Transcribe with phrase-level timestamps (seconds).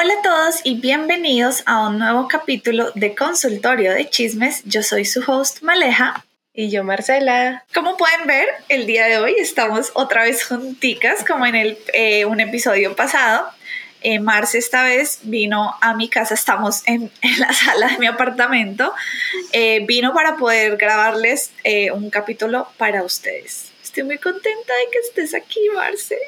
[0.00, 4.62] Hola a todos y bienvenidos a un nuevo capítulo de Consultorio de Chismes.
[4.64, 6.24] Yo soy su host Maleja.
[6.54, 7.64] Y yo, Marcela.
[7.74, 12.26] Como pueden ver, el día de hoy estamos otra vez junticas, como en el, eh,
[12.26, 13.48] un episodio pasado.
[14.02, 17.10] Eh, Marce esta vez vino a mi casa, estamos en,
[17.40, 18.94] la sala de mi apartamento,
[19.50, 23.72] eh, vino para poder grabarles eh, un capítulo para ustedes.
[23.82, 26.18] Estoy muy contenta de que estés aquí, Marce.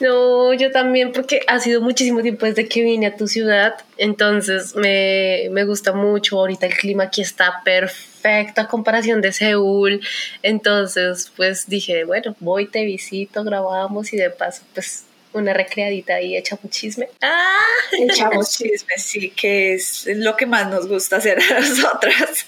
[0.00, 4.74] No, yo también, porque ha sido muchísimo tiempo desde que vine a tu ciudad, entonces
[4.76, 6.38] me, me gusta mucho.
[6.38, 10.00] Ahorita el clima aquí está perfecto a comparación de Seúl,
[10.42, 16.36] entonces pues dije, bueno, voy, te visito, grabamos y de paso pues una recreadita y
[16.36, 17.08] echamos chisme.
[17.20, 17.58] ¡Ah!
[17.92, 22.46] Echamos chisme, sí, que es lo que más nos gusta hacer a nosotras.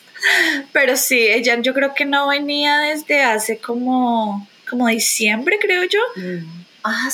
[0.73, 6.01] Pero sí, ella yo creo que no venía desde hace como, como diciembre, creo yo.
[6.17, 6.64] Mm.
[6.85, 7.09] Ah,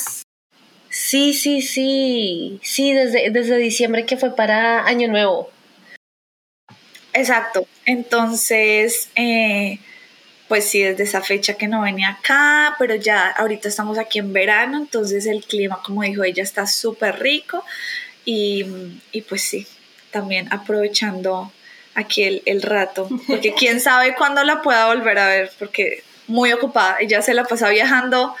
[0.89, 2.59] sí, sí, sí.
[2.61, 5.49] Sí, desde, desde diciembre que fue para Año Nuevo.
[7.13, 7.65] Exacto.
[7.85, 9.79] Entonces, eh,
[10.49, 14.33] pues sí, desde esa fecha que no venía acá, pero ya ahorita estamos aquí en
[14.33, 17.63] verano, entonces el clima, como dijo ella, está súper rico
[18.25, 18.65] y,
[19.29, 19.65] pues sí,
[20.11, 21.51] también aprovechando
[21.95, 26.51] aquí el, el rato, porque quién sabe cuándo la pueda volver a ver, porque muy
[26.51, 28.35] ocupada, ella se la pasa viajando,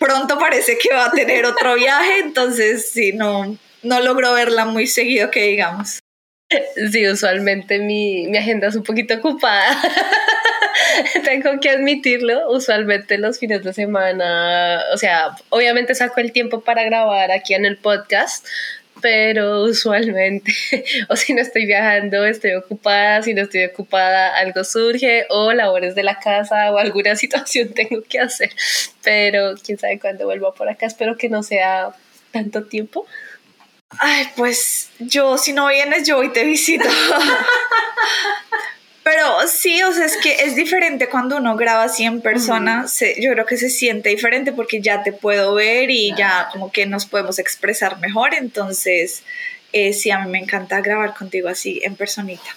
[0.00, 4.86] pronto parece que va a tener otro viaje, entonces sí, no, no logro verla muy
[4.86, 6.00] seguido que digamos.
[6.90, 9.80] Sí, usualmente mi, mi agenda es un poquito ocupada.
[11.24, 16.82] Tengo que admitirlo, usualmente los fines de semana, o sea, obviamente saco el tiempo para
[16.82, 18.46] grabar aquí en el podcast,
[19.00, 20.52] pero usualmente,
[21.08, 25.94] o si no estoy viajando, estoy ocupada, si no estoy ocupada, algo surge, o labores
[25.94, 28.50] de la casa, o alguna situación tengo que hacer,
[29.02, 31.90] pero quién sabe cuándo vuelva por acá, espero que no sea
[32.32, 33.06] tanto tiempo.
[33.98, 36.88] Ay, pues yo, si no vienes, yo hoy te visito.
[39.02, 42.84] Pero sí, o sea, es que es diferente cuando uno graba así en persona.
[43.18, 46.86] yo creo que se siente diferente porque ya te puedo ver y ya como que
[46.86, 48.34] nos podemos expresar mejor.
[48.34, 49.22] Entonces,
[49.72, 52.56] eh, sí, a mí me encanta grabar contigo así en personita.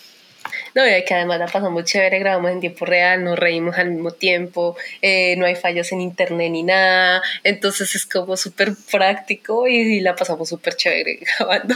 [0.75, 4.11] No, y que además la pasamos chévere, grabamos en tiempo real, nos reímos al mismo
[4.11, 9.77] tiempo, eh, no hay fallas en internet ni nada, entonces es como súper práctico y,
[9.77, 11.75] y la pasamos súper chévere grabando.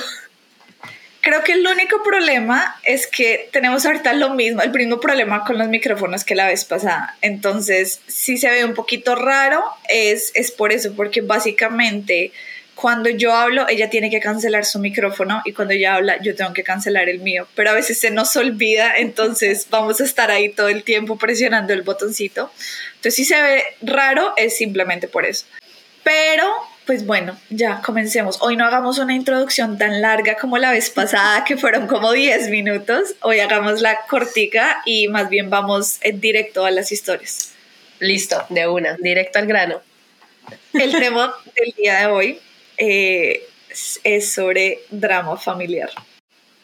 [1.28, 5.58] Creo que el único problema es que tenemos ahorita lo mismo, el mismo problema con
[5.58, 7.18] los micrófonos que la vez pasada.
[7.22, 12.32] Entonces, si se ve un poquito raro, es, es por eso, porque básicamente
[12.76, 16.54] cuando yo hablo, ella tiene que cancelar su micrófono y cuando ella habla, yo tengo
[16.54, 17.46] que cancelar el mío.
[17.56, 21.74] Pero a veces se nos olvida, entonces vamos a estar ahí todo el tiempo presionando
[21.74, 22.50] el botoncito.
[22.96, 25.46] Entonces, si se ve raro, es simplemente por eso.
[26.06, 26.46] Pero
[26.88, 28.38] pues bueno, ya comencemos.
[28.42, 32.50] Hoy no hagamos una introducción tan larga como la vez pasada, que fueron como 10
[32.50, 33.14] minutos.
[33.22, 37.52] Hoy hagamos la cortica y más bien vamos en directo a las historias.
[38.00, 39.82] Listo, de una, directo al grano.
[40.74, 42.40] El tema del día de hoy
[42.78, 43.44] eh,
[44.04, 45.90] es sobre drama familiar.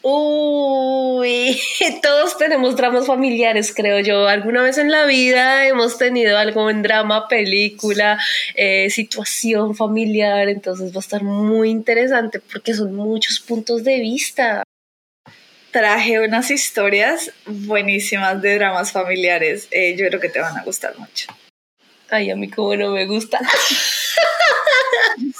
[0.06, 1.58] Uy,
[2.02, 4.28] todos tenemos dramas familiares, creo yo.
[4.28, 8.20] Alguna vez en la vida hemos tenido algo en drama, película,
[8.54, 14.62] eh, situación familiar, entonces va a estar muy interesante porque son muchos puntos de vista.
[15.70, 19.68] Traje unas historias buenísimas de dramas familiares.
[19.70, 21.28] Eh, yo creo que te van a gustar mucho.
[22.10, 23.38] Ay, a mí como no me gusta.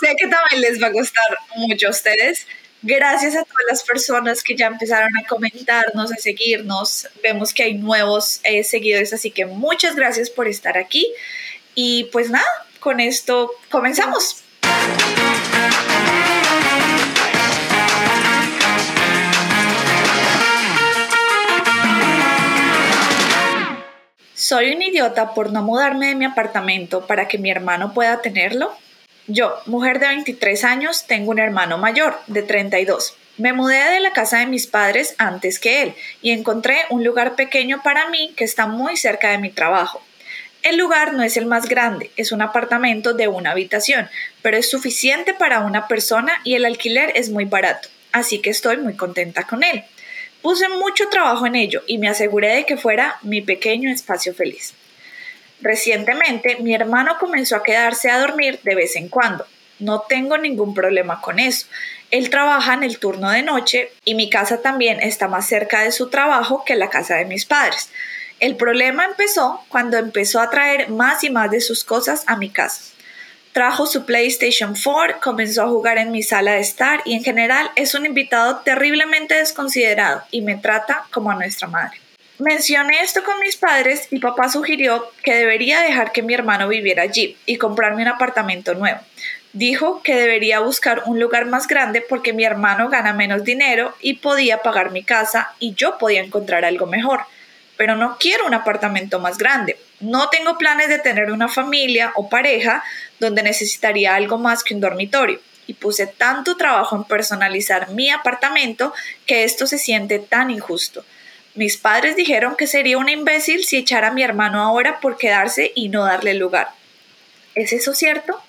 [0.01, 2.47] sé que también les va a gustar mucho a ustedes.
[2.87, 7.09] Gracias a todas las personas que ya empezaron a comentarnos, a seguirnos.
[7.23, 11.11] Vemos que hay nuevos eh, seguidores, así que muchas gracias por estar aquí.
[11.75, 12.45] Y pues nada,
[12.81, 14.43] con esto comenzamos.
[24.35, 28.77] ¿Soy un idiota por no mudarme de mi apartamento para que mi hermano pueda tenerlo?
[29.27, 33.17] Yo, mujer de 23 años, tengo un hermano mayor, de 32.
[33.39, 37.35] Me mudé de la casa de mis padres antes que él y encontré un lugar
[37.35, 40.03] pequeño para mí que está muy cerca de mi trabajo.
[40.63, 44.11] El lugar no es el más grande, es un apartamento de una habitación,
[44.43, 48.77] pero es suficiente para una persona y el alquiler es muy barato, así que estoy
[48.77, 49.85] muy contenta con él.
[50.43, 54.75] Puse mucho trabajo en ello y me aseguré de que fuera mi pequeño espacio feliz.
[55.61, 59.47] Recientemente mi hermano comenzó a quedarse a dormir de vez en cuando.
[59.79, 61.67] No tengo ningún problema con eso.
[62.11, 65.91] Él trabaja en el turno de noche y mi casa también está más cerca de
[65.93, 67.91] su trabajo que la casa de mis padres.
[68.41, 72.51] El problema empezó cuando empezó a traer más y más de sus cosas a mi
[72.51, 72.83] casa.
[73.53, 77.71] Trajo su PlayStation 4, comenzó a jugar en mi sala de estar y en general
[77.77, 82.04] es un invitado terriblemente desconsiderado y me trata como a nuestra madre.
[82.39, 87.05] Mencioné esto con mis padres y papá sugirió que debería dejar que mi hermano viviera
[87.05, 88.99] allí y comprarme un apartamento nuevo.
[89.53, 94.15] Dijo que debería buscar un lugar más grande porque mi hermano gana menos dinero y
[94.15, 97.21] podía pagar mi casa y yo podía encontrar algo mejor.
[97.77, 99.79] Pero no quiero un apartamento más grande.
[100.01, 102.83] No tengo planes de tener una familia o pareja
[103.21, 105.39] donde necesitaría algo más que un dormitorio.
[105.69, 108.93] Y puse tanto trabajo en personalizar mi apartamento
[109.25, 111.05] que esto se siente tan injusto.
[111.55, 115.71] Mis padres dijeron que sería un imbécil si echara a mi hermano ahora por quedarse
[115.77, 116.71] y no darle lugar.
[117.55, 118.41] ¿Es eso cierto?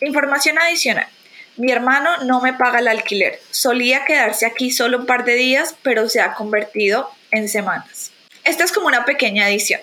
[0.00, 1.08] Información adicional.
[1.56, 3.40] Mi hermano no me paga el alquiler.
[3.50, 8.12] Solía quedarse aquí solo un par de días, pero se ha convertido en semanas.
[8.44, 9.80] Esta es como una pequeña adición.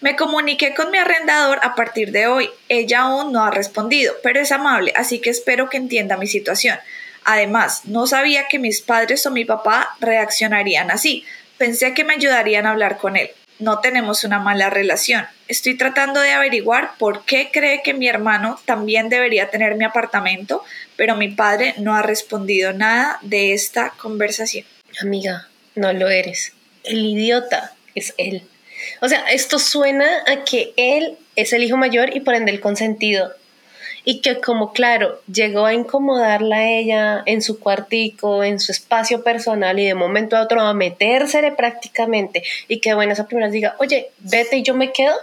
[0.00, 2.50] Me comuniqué con mi arrendador a partir de hoy.
[2.68, 6.78] Ella aún no ha respondido, pero es amable, así que espero que entienda mi situación.
[7.24, 11.24] Además, no sabía que mis padres o mi papá reaccionarían así,
[11.58, 13.30] Pensé que me ayudarían a hablar con él.
[13.58, 15.26] No tenemos una mala relación.
[15.48, 20.62] Estoy tratando de averiguar por qué cree que mi hermano también debería tener mi apartamento,
[20.96, 24.66] pero mi padre no ha respondido nada de esta conversación.
[25.00, 26.52] Amiga, no lo eres.
[26.84, 28.42] El idiota es él.
[29.00, 32.60] O sea, esto suena a que él es el hijo mayor y por ende el
[32.60, 33.32] consentido
[34.08, 39.24] y que como claro, llegó a incomodarla a ella en su cuartico, en su espacio
[39.24, 43.74] personal y de momento a otro a metérsele prácticamente y que bueno, esa primera diga,
[43.80, 45.16] oye, vete y yo me quedo,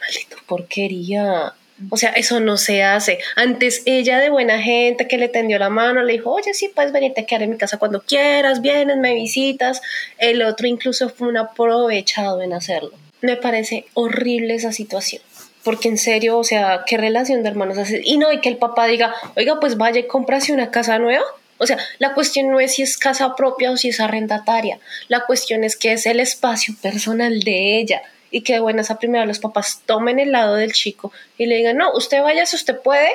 [0.00, 1.52] maldito porquería.
[1.90, 3.18] O sea, eso no se hace.
[3.36, 6.92] Antes ella de buena gente que le tendió la mano, le dijo, oye, sí, puedes
[6.92, 9.82] venirte a quedar en mi casa cuando quieras, vienes, me visitas.
[10.16, 12.92] El otro incluso fue un aprovechado en hacerlo.
[13.20, 15.20] Me parece horrible esa situación
[15.68, 18.00] porque en serio, o sea, ¿qué relación de hermanos hace?
[18.02, 21.26] Y no, y que el papá diga, oiga, pues vaya y cómprase una casa nueva.
[21.58, 24.78] O sea, la cuestión no es si es casa propia o si es arrendataria.
[25.08, 28.00] La cuestión es que es el espacio personal de ella.
[28.30, 31.56] Y que de buenas a primera los papás tomen el lado del chico y le
[31.56, 33.10] digan, no, usted vaya si usted puede,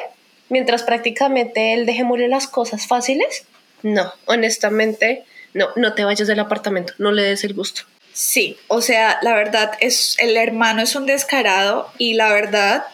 [0.49, 3.47] mientras prácticamente él deje morir las cosas fáciles.
[3.81, 5.23] No, honestamente,
[5.55, 7.81] no, no te vayas del apartamento, no le des el gusto.
[8.13, 12.85] Sí, o sea, la verdad es, el hermano es un descarado y la verdad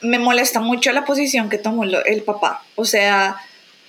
[0.00, 2.62] me molesta mucho la posición que tomó el papá.
[2.76, 3.36] O sea,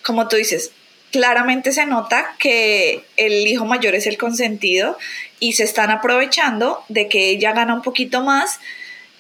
[0.04, 0.72] como tú dices,
[1.12, 4.98] claramente se nota que el hijo mayor es el consentido
[5.40, 8.60] y se están aprovechando de que ella gana un poquito más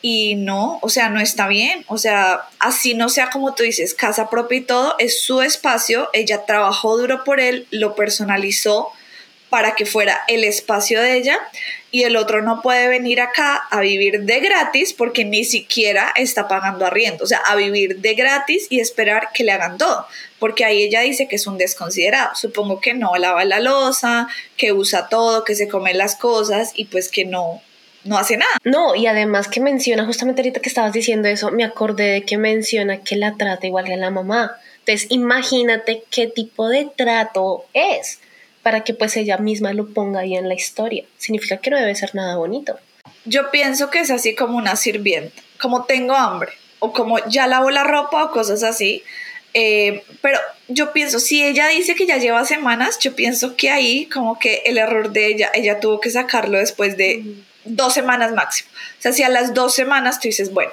[0.01, 1.83] y no, o sea, no está bien.
[1.87, 6.09] O sea, así no sea como tú dices, casa propia y todo, es su espacio,
[6.13, 8.89] ella trabajó duro por él, lo personalizó
[9.49, 11.39] para que fuera el espacio de ella
[11.91, 16.47] y el otro no puede venir acá a vivir de gratis porque ni siquiera está
[16.47, 20.05] pagando arriendo, o sea, a vivir de gratis y esperar que le hagan todo,
[20.37, 24.71] porque ahí ella dice que es un desconsiderado, supongo que no lava la losa, que
[24.71, 27.61] usa todo, que se come las cosas y pues que no
[28.05, 28.51] no hace nada.
[28.63, 32.37] No, y además que menciona, justamente ahorita que estabas diciendo eso, me acordé de que
[32.37, 34.57] menciona que la trata igual que a la mamá.
[34.79, 38.19] Entonces, imagínate qué tipo de trato es
[38.63, 41.05] para que pues ella misma lo ponga ahí en la historia.
[41.17, 42.77] Significa que no debe ser nada bonito.
[43.25, 47.69] Yo pienso que es así como una sirvienta, como tengo hambre, o como ya lavo
[47.69, 49.03] la ropa o cosas así.
[49.53, 54.05] Eh, pero yo pienso, si ella dice que ya lleva semanas, yo pienso que ahí
[54.05, 57.23] como que el error de ella, ella tuvo que sacarlo después de
[57.65, 58.69] dos semanas máximo.
[58.71, 60.71] O sea, si a las dos semanas tú dices, bueno,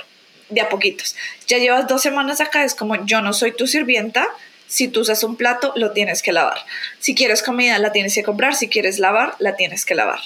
[0.50, 4.28] de a poquitos, ya llevas dos semanas acá, es como yo no soy tu sirvienta,
[4.66, 6.58] si tú usas un plato, lo tienes que lavar.
[6.98, 8.54] Si quieres comida, la tienes que comprar.
[8.54, 10.20] Si quieres lavar, la tienes que lavar.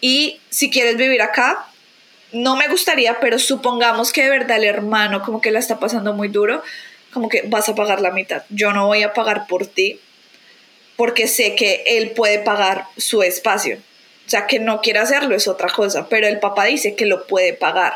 [0.00, 1.66] Y si quieres vivir acá,
[2.32, 6.12] no me gustaría, pero supongamos que de verdad el hermano como que la está pasando
[6.12, 6.62] muy duro,
[7.12, 8.44] como que vas a pagar la mitad.
[8.50, 10.00] Yo no voy a pagar por ti
[10.96, 13.78] porque sé que él puede pagar su espacio.
[14.26, 17.26] O sea, que no quiere hacerlo es otra cosa, pero el papá dice que lo
[17.26, 17.94] puede pagar.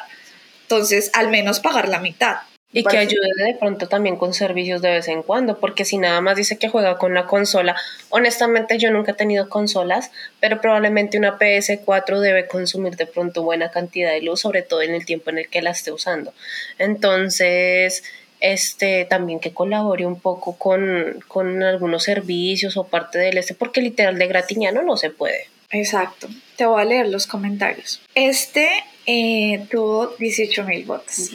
[0.63, 2.39] Entonces, al menos pagar la mitad.
[2.75, 6.21] Y que ayude de pronto también con servicios de vez en cuando, porque si nada
[6.21, 7.77] más dice que juega con la consola,
[8.11, 13.71] honestamente yo nunca he tenido consolas, pero probablemente una PS4 debe consumir de pronto buena
[13.71, 16.35] cantidad de luz, sobre todo en el tiempo en el que la esté usando.
[16.79, 18.03] Entonces,
[18.41, 23.81] este, también que colabore un poco con, con algunos servicios o parte del este, porque
[23.81, 25.49] literal de gratiñano no se puede.
[25.71, 26.29] Exacto.
[26.57, 28.01] Te voy a leer los comentarios.
[28.15, 28.69] Este
[29.07, 31.31] eh, tuvo 18 mil votos.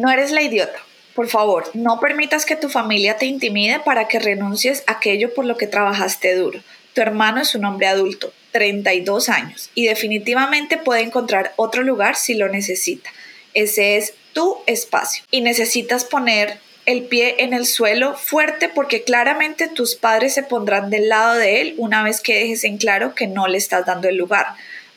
[0.00, 0.78] No eres la idiota.
[1.14, 5.44] Por favor, no permitas que tu familia te intimide para que renuncies a aquello por
[5.44, 6.60] lo que trabajaste duro.
[6.94, 12.32] Tu hermano es un hombre adulto, 32 años, y definitivamente puede encontrar otro lugar si
[12.32, 13.10] lo necesita.
[13.52, 19.68] Ese es tu espacio y necesitas poner el pie en el suelo fuerte porque claramente
[19.68, 23.26] tus padres se pondrán del lado de él una vez que dejes en claro que
[23.26, 24.46] no le estás dando el lugar.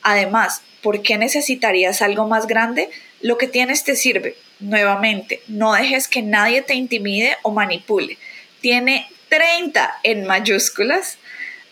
[0.00, 2.88] Además, ¿por qué necesitarías algo más grande?
[3.24, 4.36] Lo que tienes te sirve.
[4.60, 8.18] Nuevamente, no dejes que nadie te intimide o manipule.
[8.60, 11.16] Tiene 30 en mayúsculas.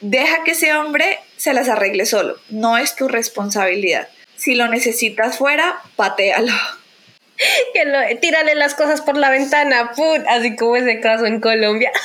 [0.01, 2.39] Deja que ese hombre se las arregle solo.
[2.49, 4.09] No es tu responsabilidad.
[4.35, 6.55] Si lo necesitas fuera, patealo.
[7.75, 10.23] Que lo, tírale las cosas por la ventana, ¡pum!
[10.29, 11.93] así como ese caso en Colombia.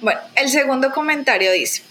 [0.00, 1.82] Bueno, el segundo comentario dice,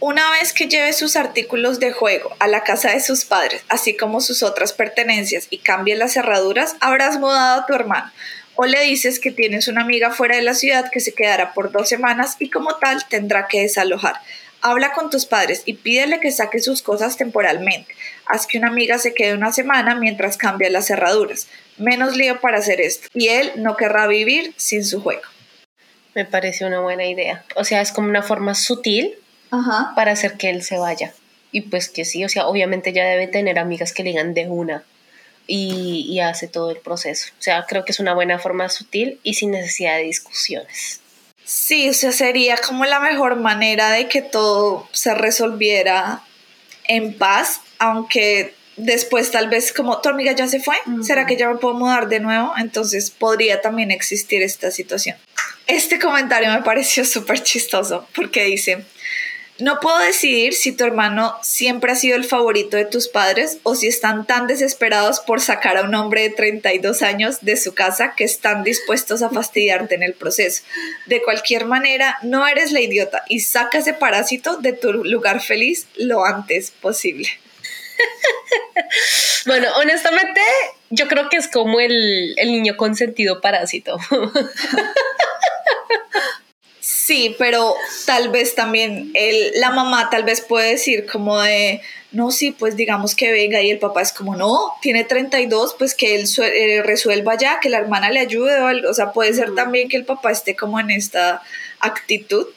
[0.00, 3.96] una vez que lleve sus artículos de juego a la casa de sus padres, así
[3.96, 8.10] como sus otras pertenencias, y cambie las cerraduras, habrás mudado a tu hermano.
[8.56, 11.72] O le dices que tienes una amiga fuera de la ciudad que se quedará por
[11.72, 14.16] dos semanas y como tal tendrá que desalojar.
[14.62, 17.94] Habla con tus padres y pídele que saque sus cosas temporalmente.
[18.26, 21.48] Haz que una amiga se quede una semana mientras cambia las cerraduras.
[21.76, 23.08] Menos lío para hacer esto.
[23.14, 25.22] Y él no querrá vivir sin su juego.
[26.14, 27.44] Me parece una buena idea.
[27.54, 29.14] O sea, es como una forma sutil
[29.94, 31.12] para hacer que él se vaya.
[31.52, 34.48] Y pues que sí, o sea, obviamente ya debe tener amigas que le digan de
[34.48, 34.84] una
[35.46, 37.28] y, y hace todo el proceso.
[37.38, 41.00] O sea, creo que es una buena forma sutil y sin necesidad de discusiones.
[41.44, 46.22] Sí, o sea, sería como la mejor manera de que todo se resolviera
[46.88, 51.48] en paz, aunque después tal vez como tu amiga ya se fue, ¿será que ya
[51.48, 52.52] me puedo mudar de nuevo?
[52.58, 55.16] Entonces podría también existir esta situación.
[55.66, 58.84] Este comentario me pareció súper chistoso porque dice,
[59.58, 63.74] no puedo decidir si tu hermano siempre ha sido el favorito de tus padres o
[63.74, 68.12] si están tan desesperados por sacar a un hombre de 32 años de su casa
[68.16, 70.62] que están dispuestos a fastidiarte en el proceso.
[71.06, 75.86] De cualquier manera, no eres la idiota y saca ese parásito de tu lugar feliz
[75.96, 77.28] lo antes posible.
[79.46, 80.42] bueno, honestamente,
[80.90, 83.98] yo creo que es como el, el niño consentido parásito.
[87.06, 92.32] Sí, pero tal vez también el, la mamá tal vez puede decir como de, no,
[92.32, 96.16] sí, pues digamos que venga y el papá es como, no, tiene 32, pues que
[96.16, 98.90] él eh, resuelva ya, que la hermana le ayude o algo.
[98.90, 101.42] O sea, puede ser también que el papá esté como en esta
[101.78, 102.48] actitud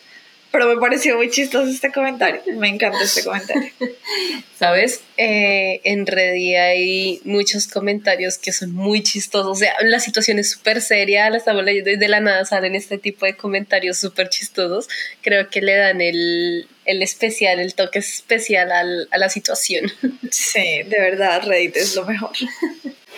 [0.52, 2.42] pero me pareció muy chistoso este comentario.
[2.56, 3.72] Me encanta este comentario.
[4.58, 5.02] ¿Sabes?
[5.18, 9.52] Eh, en Reddit hay muchos comentarios que son muy chistosos.
[9.52, 12.76] O sea, la situación es súper seria, la estamos leyendo y de la nada salen
[12.76, 14.90] este tipo de comentarios súper chistosos.
[15.22, 19.92] Creo que le dan el, el especial, el toque especial al, a la situación.
[20.32, 22.32] Sí, de verdad, Reddit es lo mejor.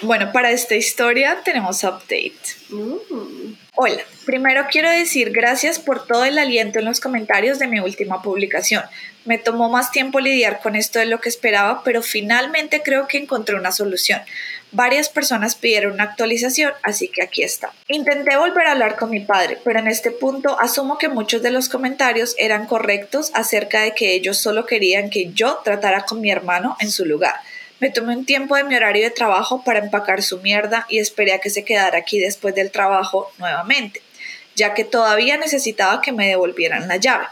[0.02, 2.34] Bueno, para esta historia tenemos update.
[2.70, 3.54] Mm.
[3.84, 8.22] Hola, primero quiero decir gracias por todo el aliento en los comentarios de mi última
[8.22, 8.84] publicación.
[9.26, 13.18] Me tomó más tiempo lidiar con esto de lo que esperaba, pero finalmente creo que
[13.18, 14.22] encontré una solución.
[14.72, 17.74] Varias personas pidieron una actualización, así que aquí está.
[17.88, 21.50] Intenté volver a hablar con mi padre, pero en este punto asumo que muchos de
[21.50, 26.30] los comentarios eran correctos acerca de que ellos solo querían que yo tratara con mi
[26.30, 27.34] hermano en su lugar.
[27.82, 31.34] Me tomé un tiempo de mi horario de trabajo para empacar su mierda y esperé
[31.34, 34.04] a que se quedara aquí después del trabajo nuevamente,
[34.56, 37.26] ya que todavía necesitaba que me devolvieran la llave.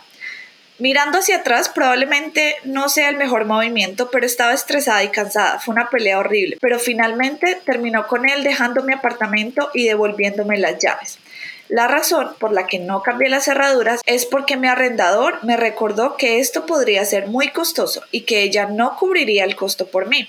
[0.79, 5.59] Mirando hacia atrás, probablemente no sea el mejor movimiento, pero estaba estresada y cansada.
[5.59, 10.79] Fue una pelea horrible, pero finalmente terminó con él dejando mi apartamento y devolviéndome las
[10.79, 11.19] llaves.
[11.67, 16.17] La razón por la que no cambié las cerraduras es porque mi arrendador me recordó
[16.17, 20.27] que esto podría ser muy costoso y que ella no cubriría el costo por mí.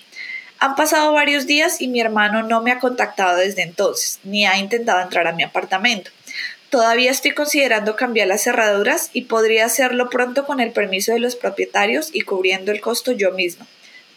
[0.63, 4.59] Han pasado varios días y mi hermano no me ha contactado desde entonces, ni ha
[4.59, 6.11] intentado entrar a mi apartamento.
[6.69, 11.35] Todavía estoy considerando cambiar las cerraduras y podría hacerlo pronto con el permiso de los
[11.35, 13.67] propietarios y cubriendo el costo yo mismo.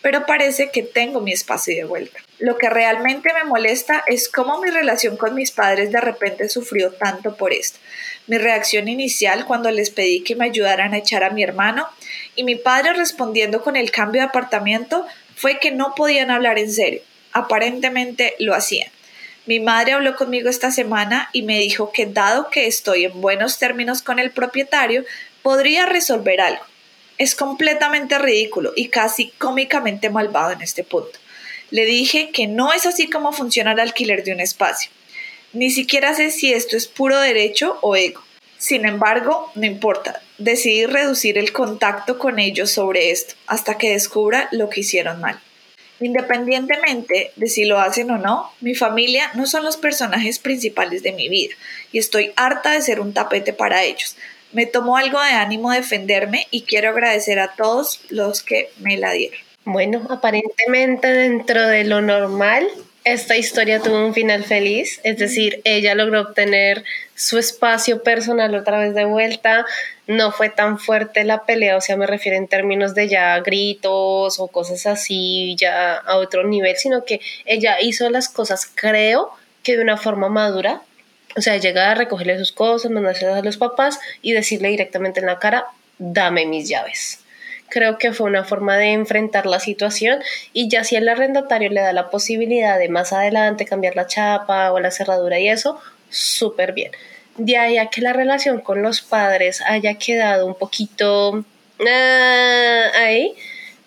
[0.01, 2.19] Pero parece que tengo mi espacio de vuelta.
[2.39, 6.91] Lo que realmente me molesta es cómo mi relación con mis padres de repente sufrió
[6.91, 7.79] tanto por esto.
[8.27, 11.87] Mi reacción inicial cuando les pedí que me ayudaran a echar a mi hermano
[12.35, 15.05] y mi padre respondiendo con el cambio de apartamento
[15.35, 17.01] fue que no podían hablar en serio.
[17.31, 18.91] Aparentemente lo hacían.
[19.45, 23.59] Mi madre habló conmigo esta semana y me dijo que dado que estoy en buenos
[23.59, 25.03] términos con el propietario,
[25.41, 26.63] podría resolver algo.
[27.17, 31.19] Es completamente ridículo y casi cómicamente malvado en este punto.
[31.71, 34.91] Le dije que no es así como funciona el alquiler de un espacio.
[35.51, 38.23] Ni siquiera sé si esto es puro derecho o ego.
[38.57, 44.49] Sin embargo, no importa, decidí reducir el contacto con ellos sobre esto hasta que descubra
[44.51, 45.39] lo que hicieron mal.
[45.99, 51.13] Independientemente de si lo hacen o no, mi familia no son los personajes principales de
[51.13, 51.55] mi vida
[51.91, 54.17] y estoy harta de ser un tapete para ellos.
[54.51, 59.11] Me tomó algo de ánimo defenderme y quiero agradecer a todos los que me la
[59.11, 59.39] dieron.
[59.65, 62.67] Bueno, aparentemente dentro de lo normal,
[63.03, 66.83] esta historia tuvo un final feliz, es decir, ella logró obtener
[67.15, 69.65] su espacio personal otra vez de vuelta,
[70.07, 74.39] no fue tan fuerte la pelea, o sea, me refiero en términos de ya gritos
[74.39, 79.31] o cosas así, ya a otro nivel, sino que ella hizo las cosas, creo
[79.63, 80.81] que de una forma madura,
[81.35, 85.25] o sea, llegar a recogerle sus cosas, mandárselas a los papás y decirle directamente en
[85.25, 85.65] la cara,
[85.97, 87.22] dame mis llaves
[87.73, 90.19] creo que fue una forma de enfrentar la situación
[90.53, 94.71] y ya si el arrendatario le da la posibilidad de más adelante cambiar la chapa
[94.71, 96.91] o la cerradura y eso, súper bien.
[97.37, 101.43] De ahí a que la relación con los padres haya quedado un poquito
[101.89, 103.33] ah, ahí,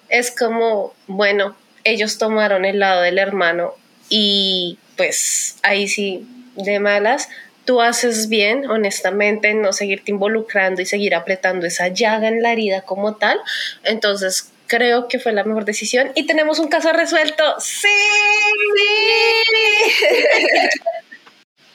[0.08, 3.74] es como, bueno, ellos tomaron el lado del hermano
[4.08, 6.26] y pues ahí sí,
[6.56, 7.28] de malas,
[7.66, 12.82] tú haces bien, honestamente, no seguirte involucrando y seguir apretando esa llaga en la herida
[12.82, 13.38] como tal.
[13.84, 17.42] Entonces, creo que fue la mejor decisión y tenemos un caso resuelto.
[17.60, 17.88] Sí,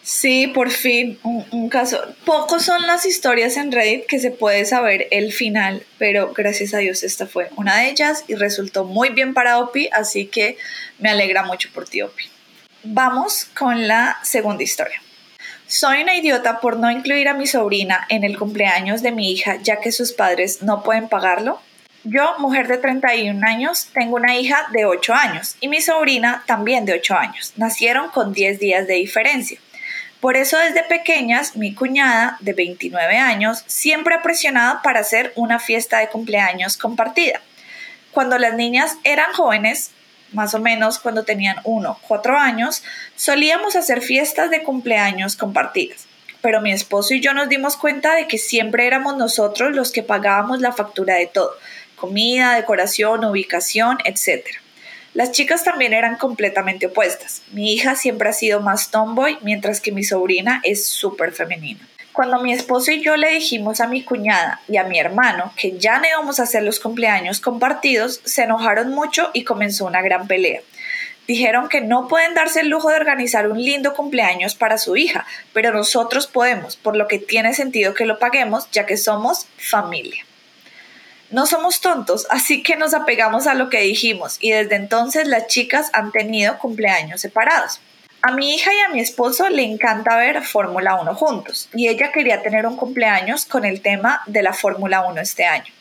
[0.03, 0.47] sí.
[0.53, 2.01] por fin, un, caso.
[2.25, 6.79] Pocos son las historias en Reddit que se puede saber el final, pero gracias a
[6.79, 10.57] Dios esta fue una de ellas y resultó muy bien para Opi, así que
[10.99, 12.25] me alegra mucho por ti, Opi.
[12.83, 15.01] Vamos con la segunda historia.
[15.71, 19.55] Soy una idiota por no incluir a mi sobrina en el cumpleaños de mi hija
[19.63, 21.61] ya que sus padres no pueden pagarlo.
[22.03, 26.83] Yo, mujer de 31 años, tengo una hija de 8 años y mi sobrina también
[26.83, 27.53] de 8 años.
[27.55, 29.59] Nacieron con 10 días de diferencia.
[30.19, 35.57] Por eso desde pequeñas mi cuñada de 29 años siempre ha presionado para hacer una
[35.57, 37.39] fiesta de cumpleaños compartida.
[38.11, 39.91] Cuando las niñas eran jóvenes,
[40.33, 42.83] más o menos cuando tenían uno, cuatro años,
[43.15, 46.07] solíamos hacer fiestas de cumpleaños compartidas.
[46.41, 50.03] Pero mi esposo y yo nos dimos cuenta de que siempre éramos nosotros los que
[50.03, 51.51] pagábamos la factura de todo,
[51.95, 54.45] comida, decoración, ubicación, etc.
[55.13, 57.41] Las chicas también eran completamente opuestas.
[57.51, 61.87] Mi hija siempre ha sido más tomboy, mientras que mi sobrina es súper femenina.
[62.13, 65.77] Cuando mi esposo y yo le dijimos a mi cuñada y a mi hermano que
[65.77, 70.27] ya no íbamos a hacer los cumpleaños compartidos, se enojaron mucho y comenzó una gran
[70.27, 70.61] pelea.
[71.27, 75.25] Dijeron que no pueden darse el lujo de organizar un lindo cumpleaños para su hija,
[75.53, 80.25] pero nosotros podemos, por lo que tiene sentido que lo paguemos, ya que somos familia.
[81.29, 85.47] No somos tontos, así que nos apegamos a lo que dijimos y desde entonces las
[85.47, 87.79] chicas han tenido cumpleaños separados.
[88.23, 92.11] A mi hija y a mi esposo le encanta ver Fórmula 1 juntos y ella
[92.11, 95.73] quería tener un cumpleaños con el tema de la Fórmula 1 este año.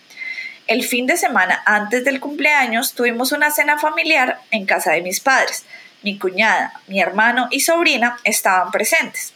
[0.66, 5.20] El fin de semana antes del cumpleaños tuvimos una cena familiar en casa de mis
[5.20, 5.66] padres.
[6.03, 9.35] Mi cuñada, mi hermano y sobrina estaban presentes.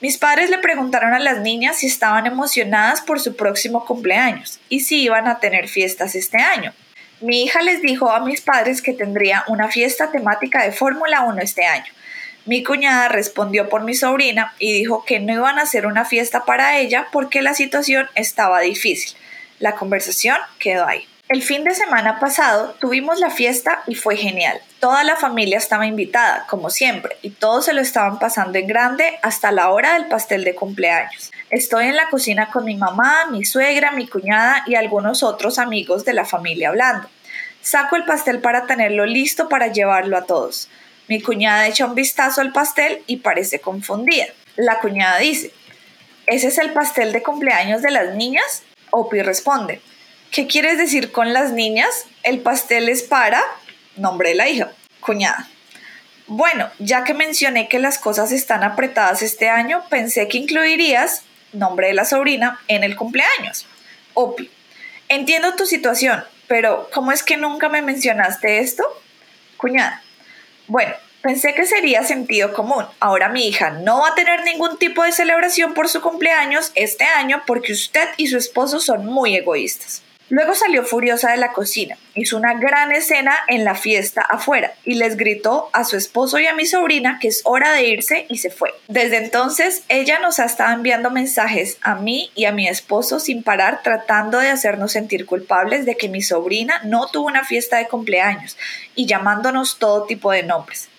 [0.00, 4.80] Mis padres le preguntaron a las niñas si estaban emocionadas por su próximo cumpleaños y
[4.80, 6.72] si iban a tener fiestas este año.
[7.20, 11.42] Mi hija les dijo a mis padres que tendría una fiesta temática de Fórmula 1
[11.42, 11.97] este año
[12.48, 16.46] mi cuñada respondió por mi sobrina y dijo que no iban a hacer una fiesta
[16.46, 19.18] para ella porque la situación estaba difícil.
[19.58, 21.06] La conversación quedó ahí.
[21.28, 24.58] El fin de semana pasado tuvimos la fiesta y fue genial.
[24.80, 29.18] Toda la familia estaba invitada, como siempre, y todos se lo estaban pasando en grande
[29.20, 31.30] hasta la hora del pastel de cumpleaños.
[31.50, 36.06] Estoy en la cocina con mi mamá, mi suegra, mi cuñada y algunos otros amigos
[36.06, 37.10] de la familia hablando.
[37.60, 40.70] Saco el pastel para tenerlo listo para llevarlo a todos.
[41.08, 44.26] Mi cuñada echa un vistazo al pastel y parece confundida.
[44.56, 45.52] La cuñada dice,
[46.26, 48.62] ¿ese es el pastel de cumpleaños de las niñas?
[48.90, 49.80] Opi responde,
[50.30, 52.04] ¿qué quieres decir con las niñas?
[52.22, 53.42] El pastel es para...
[53.96, 54.70] Nombre de la hija.
[55.00, 55.48] Cuñada.
[56.26, 61.88] Bueno, ya que mencioné que las cosas están apretadas este año, pensé que incluirías nombre
[61.88, 63.66] de la sobrina en el cumpleaños.
[64.12, 64.50] Opi.
[65.08, 68.84] Entiendo tu situación, pero ¿cómo es que nunca me mencionaste esto?
[69.56, 70.02] Cuñada.
[70.68, 72.84] Bueno, pensé que sería sentido común.
[73.00, 77.04] Ahora mi hija no va a tener ningún tipo de celebración por su cumpleaños este
[77.04, 80.02] año porque usted y su esposo son muy egoístas.
[80.30, 84.94] Luego salió furiosa de la cocina, hizo una gran escena en la fiesta afuera y
[84.94, 88.36] les gritó a su esposo y a mi sobrina que es hora de irse y
[88.36, 88.74] se fue.
[88.88, 93.42] Desde entonces ella nos ha estado enviando mensajes a mí y a mi esposo sin
[93.42, 97.88] parar tratando de hacernos sentir culpables de que mi sobrina no tuvo una fiesta de
[97.88, 98.58] cumpleaños
[98.94, 100.90] y llamándonos todo tipo de nombres.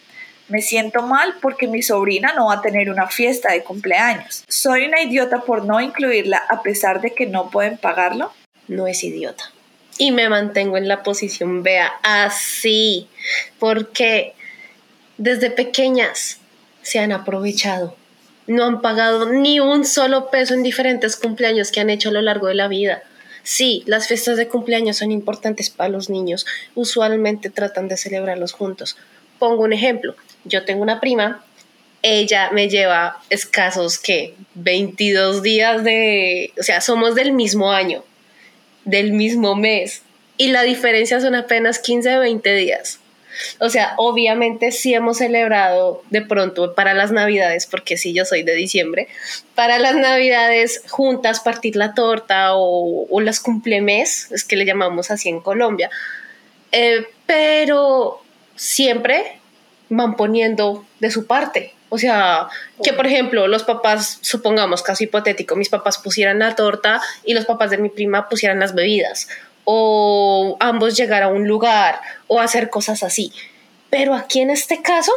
[0.48, 4.44] Me siento mal porque mi sobrina no va a tener una fiesta de cumpleaños.
[4.48, 8.34] Soy una idiota por no incluirla a pesar de que no pueden pagarlo
[8.70, 9.52] no es idiota.
[9.98, 13.10] Y me mantengo en la posición, vea, así,
[13.60, 14.34] porque
[15.18, 16.40] desde pequeñas
[16.82, 17.98] se han aprovechado.
[18.48, 22.22] No han pagado ni un solo peso en diferentes cumpleaños que han hecho a lo
[22.22, 23.04] largo de la vida.
[23.44, 26.46] Sí, las fiestas de cumpleaños son importantes para los niños.
[26.76, 28.98] Usualmente tratan de celebrarlos juntos.
[29.38, 30.16] Pongo un ejemplo.
[30.46, 31.44] yo tengo una prima,
[32.02, 38.04] ella me lleva escasos que 22 días de, o sea, somos del mismo año,
[38.90, 40.04] del mismo mes,
[40.38, 43.00] y la diferencia son apenas 15, 20 días.
[43.60, 48.44] O sea, obviamente sí hemos celebrado de pronto para las navidades, porque sí, yo soy
[48.44, 49.08] de diciembre,
[49.56, 55.12] para las navidades juntas partir la torta o, o las cumplemes, es que le llamamos
[55.12, 55.90] así en Colombia,
[56.72, 58.22] eh, pero
[58.56, 59.40] siempre
[59.90, 61.74] van poniendo de su parte.
[61.90, 62.48] O sea,
[62.84, 67.46] que por ejemplo los papás, supongamos caso hipotético, mis papás pusieran la torta y los
[67.46, 69.28] papás de mi prima pusieran las bebidas
[69.64, 73.32] o ambos llegar a un lugar o hacer cosas así.
[73.90, 75.12] Pero aquí en este caso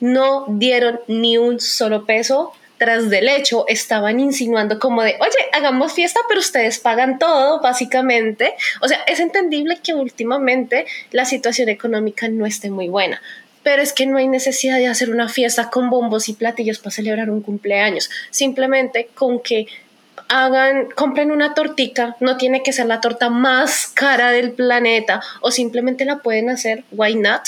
[0.00, 5.92] no dieron ni un solo peso tras del hecho estaban insinuando como de, oye, hagamos
[5.92, 8.54] fiesta, pero ustedes pagan todo, básicamente.
[8.80, 13.22] O sea, es entendible que últimamente la situación económica no esté muy buena,
[13.62, 16.90] pero es que no hay necesidad de hacer una fiesta con bombos y platillos para
[16.90, 18.10] celebrar un cumpleaños.
[18.30, 19.66] Simplemente con que
[20.28, 25.50] hagan, compren una tortica, no tiene que ser la torta más cara del planeta o
[25.50, 27.42] simplemente la pueden hacer, why not?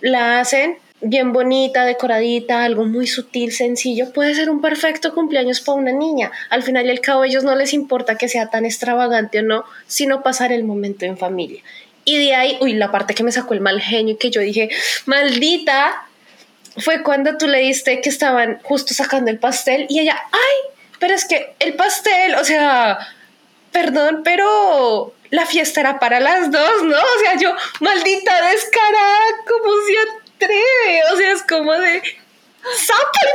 [0.00, 5.78] La hacen bien bonita, decoradita, algo muy sutil, sencillo, puede ser un perfecto cumpleaños para
[5.78, 6.32] una niña.
[6.50, 9.64] Al final y al cabo ellos no les importa que sea tan extravagante o no,
[9.86, 11.62] sino pasar el momento en familia.
[12.06, 14.40] Y de ahí, uy, la parte que me sacó el mal genio y que yo
[14.40, 14.70] dije,
[15.04, 16.06] maldita,
[16.78, 21.14] fue cuando tú le diste que estaban justo sacando el pastel y ella, ay, pero
[21.14, 22.98] es que el pastel, o sea,
[23.72, 26.96] perdón, pero la fiesta era para las dos, ¿no?
[26.96, 31.02] O sea, yo, maldita descarada, como se atreve?
[31.12, 32.02] O sea, es como de,
[32.74, 33.32] ¡Saca el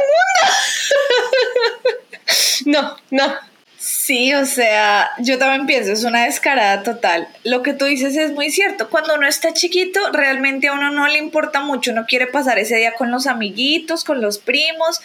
[2.65, 2.95] mundo!
[3.11, 3.50] no, no.
[3.83, 7.27] Sí, o sea, yo también pienso, es una descarada total.
[7.43, 8.91] Lo que tú dices es muy cierto.
[8.91, 11.89] Cuando uno está chiquito, realmente a uno no le importa mucho.
[11.89, 15.01] Uno quiere pasar ese día con los amiguitos, con los primos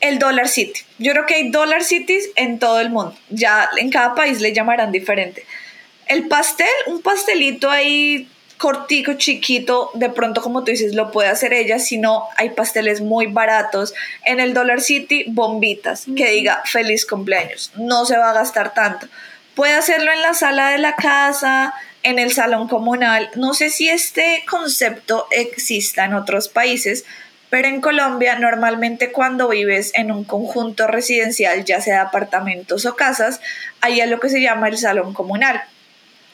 [0.00, 0.80] el Dollar City.
[0.98, 3.14] Yo creo que hay Dollar Cities en todo el mundo.
[3.28, 5.44] Ya en cada país le llamarán diferente.
[6.06, 8.26] El pastel, un pastelito ahí
[8.62, 13.00] cortico, chiquito, de pronto como tú dices, lo puede hacer ella, si no, hay pasteles
[13.00, 13.92] muy baratos.
[14.24, 19.08] En el Dollar City, bombitas, que diga feliz cumpleaños, no se va a gastar tanto.
[19.56, 23.30] Puede hacerlo en la sala de la casa, en el salón comunal.
[23.34, 27.04] No sé si este concepto exista en otros países,
[27.50, 33.40] pero en Colombia normalmente cuando vives en un conjunto residencial, ya sea apartamentos o casas,
[33.80, 35.64] hay lo que se llama el salón comunal.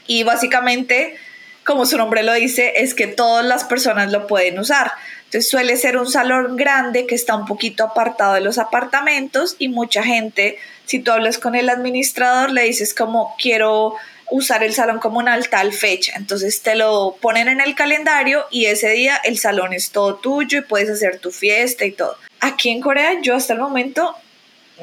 [0.06, 1.16] Y básicamente,
[1.64, 4.92] como su nombre lo dice, es que todas las personas lo pueden usar.
[5.24, 9.68] Entonces suele ser un salón grande que está un poquito apartado de los apartamentos y
[9.68, 13.94] mucha gente, si tú hablas con el administrador, le dices como quiero
[14.30, 16.14] usar el salón comunal tal fecha.
[16.16, 20.60] Entonces te lo ponen en el calendario y ese día el salón es todo tuyo
[20.60, 22.16] y puedes hacer tu fiesta y todo.
[22.40, 24.14] Aquí en Corea yo hasta el momento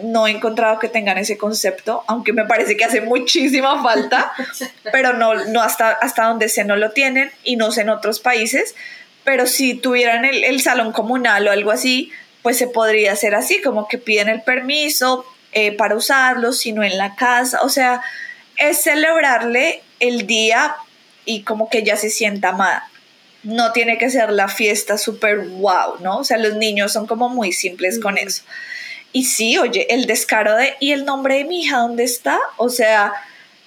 [0.04, 4.32] no he encontrado que tengan ese concepto, aunque me parece que hace muchísima falta,
[4.92, 8.20] pero no, no hasta, hasta donde sé no lo tienen y no sé en otros
[8.20, 8.76] países,
[9.24, 13.62] pero si tuvieran el, el salón comunal o algo así, pues se podría hacer así,
[13.62, 18.02] como que piden el permiso eh, para usarlo, sino en la casa, o sea,
[18.58, 20.76] es celebrarle el día
[21.26, 22.90] y como que ella se sienta amada.
[23.44, 26.18] No tiene que ser la fiesta súper wow, ¿no?
[26.18, 28.44] O sea, los niños son como muy simples con eso.
[29.16, 32.38] Y sí, oye, el descaro de, ¿y el nombre de mi hija dónde está?
[32.58, 33.14] O sea,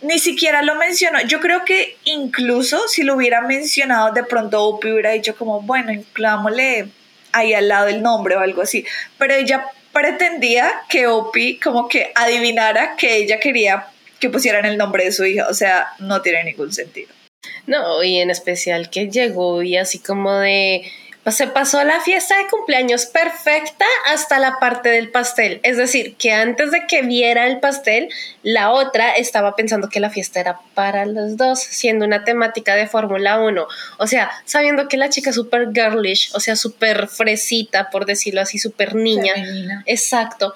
[0.03, 1.23] ni siquiera lo mencionó.
[1.23, 5.91] Yo creo que incluso si lo hubiera mencionado, de pronto Opie hubiera dicho como, bueno,
[5.91, 6.91] incluámosle
[7.33, 8.85] ahí al lado el nombre o algo así.
[9.17, 13.87] Pero ella pretendía que Opie como que adivinara que ella quería
[14.21, 17.09] que pusieran el nombre de su hija, o sea, no tiene ningún sentido.
[17.67, 20.83] No, y en especial que llegó y así como de,
[21.29, 25.61] pues se pasó la fiesta de cumpleaños perfecta hasta la parte del pastel.
[25.63, 28.09] Es decir, que antes de que viera el pastel,
[28.43, 32.87] la otra estaba pensando que la fiesta era para los dos, siendo una temática de
[32.87, 33.67] Fórmula 1.
[33.99, 38.41] O sea, sabiendo que la chica es súper girlish, o sea, súper fresita, por decirlo
[38.41, 39.35] así, súper niña.
[39.85, 40.55] Exacto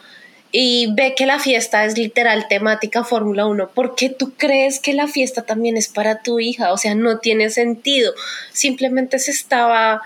[0.54, 4.92] y ve que la fiesta es literal temática Fórmula 1, ¿por qué tú crees que
[4.92, 6.72] la fiesta también es para tu hija?
[6.72, 8.12] O sea, no tiene sentido.
[8.52, 10.02] Simplemente se estaba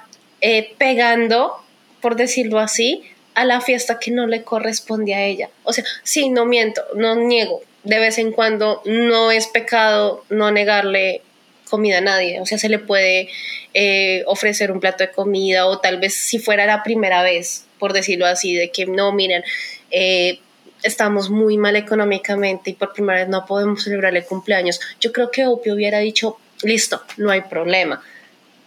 [0.49, 1.57] eh, pegando,
[2.01, 3.03] por decirlo así,
[3.35, 5.51] a la fiesta que no le corresponde a ella.
[5.65, 7.63] O sea, sí, no miento, no niego.
[7.83, 11.23] De vez en cuando no es pecado no negarle
[11.69, 12.41] comida a nadie.
[12.41, 13.29] O sea, se le puede
[13.75, 17.93] eh, ofrecer un plato de comida o tal vez si fuera la primera vez, por
[17.93, 19.43] decirlo así, de que no, miren,
[19.91, 20.39] eh,
[20.85, 25.49] estamos muy mal económicamente y por primera vez no podemos celebrarle cumpleaños, yo creo que
[25.49, 28.01] Opio hubiera dicho, listo, no hay problema.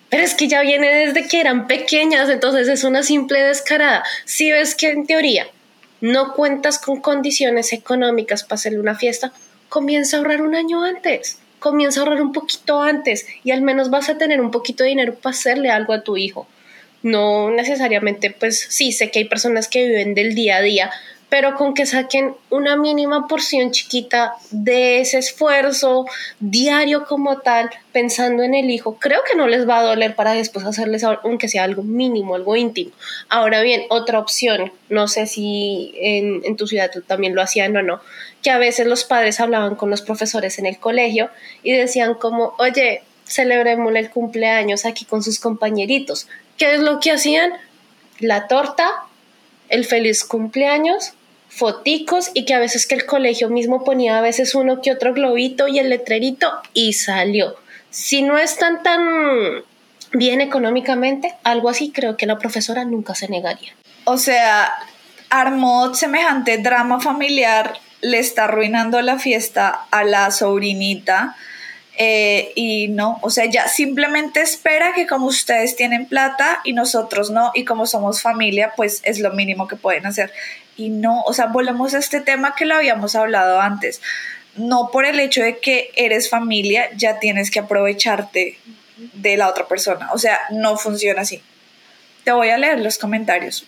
[0.09, 4.03] Pero es que ya viene desde que eran pequeñas, entonces es una simple descarada.
[4.25, 5.47] Si ves que en teoría
[6.01, 9.31] no cuentas con condiciones económicas para hacerle una fiesta,
[9.69, 13.89] comienza a ahorrar un año antes, comienza a ahorrar un poquito antes y al menos
[13.89, 16.47] vas a tener un poquito de dinero para hacerle algo a tu hijo.
[17.03, 20.91] No necesariamente, pues sí, sé que hay personas que viven del día a día,
[21.29, 26.05] pero con que saquen una mínima porción chiquita de ese esfuerzo
[26.39, 30.33] diario como tal, pensando en el hijo, creo que no les va a doler para
[30.33, 32.91] después hacerles, aunque sea algo mínimo, algo íntimo.
[33.29, 37.83] Ahora bien, otra opción, no sé si en, tu ciudad tú también lo hacían o
[37.83, 38.01] no,
[38.41, 41.29] que a veces los padres hablaban con los profesores en el colegio
[41.61, 46.27] y decían como, oye, celebremos el cumpleaños aquí con sus compañeritos.
[46.57, 47.53] ¿Qué es lo que hacían?
[48.19, 48.89] La torta,
[49.69, 51.13] el feliz cumpleaños
[51.59, 55.13] foticos y que a veces que el colegio mismo ponía a veces uno que otro
[55.13, 57.55] globito y el letrerito y salió.
[57.89, 59.63] Si no están tan
[60.13, 63.73] bien económicamente, algo así creo que la profesora nunca se negaría.
[64.05, 64.73] O sea,
[65.29, 71.35] armó semejante drama familiar, le está arruinando la fiesta a la sobrinita.
[72.01, 77.29] Eh, y no, o sea, ya simplemente espera que como ustedes tienen plata y nosotros
[77.29, 80.31] no, y como somos familia, pues es lo mínimo que pueden hacer
[80.79, 84.01] y no, o sea, volvemos a este tema que lo habíamos hablado antes.
[84.55, 88.57] No por el hecho de que eres familia ya tienes que aprovecharte
[88.95, 90.09] de la otra persona.
[90.13, 91.41] O sea, no funciona así.
[92.23, 93.65] Te voy a leer los comentarios.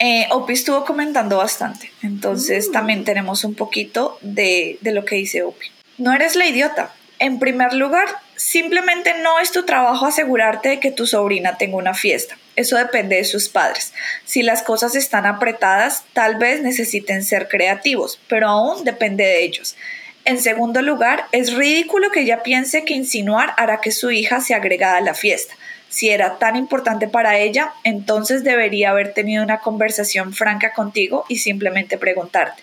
[0.00, 2.72] Eh, Opi estuvo comentando bastante, entonces mm.
[2.72, 5.66] también tenemos un poquito de, de lo que dice Opi.
[5.96, 6.92] No eres la idiota.
[7.20, 11.94] En primer lugar, simplemente no es tu trabajo asegurarte de que tu sobrina tenga una
[11.94, 12.36] fiesta.
[12.54, 13.94] Eso depende de sus padres.
[14.24, 19.76] Si las cosas están apretadas, tal vez necesiten ser creativos, pero aún depende de ellos.
[20.24, 24.54] En segundo lugar, es ridículo que ella piense que insinuar hará que su hija se
[24.54, 25.54] agregada a la fiesta.
[25.88, 31.38] Si era tan importante para ella, entonces debería haber tenido una conversación franca contigo y
[31.38, 32.62] simplemente preguntarte.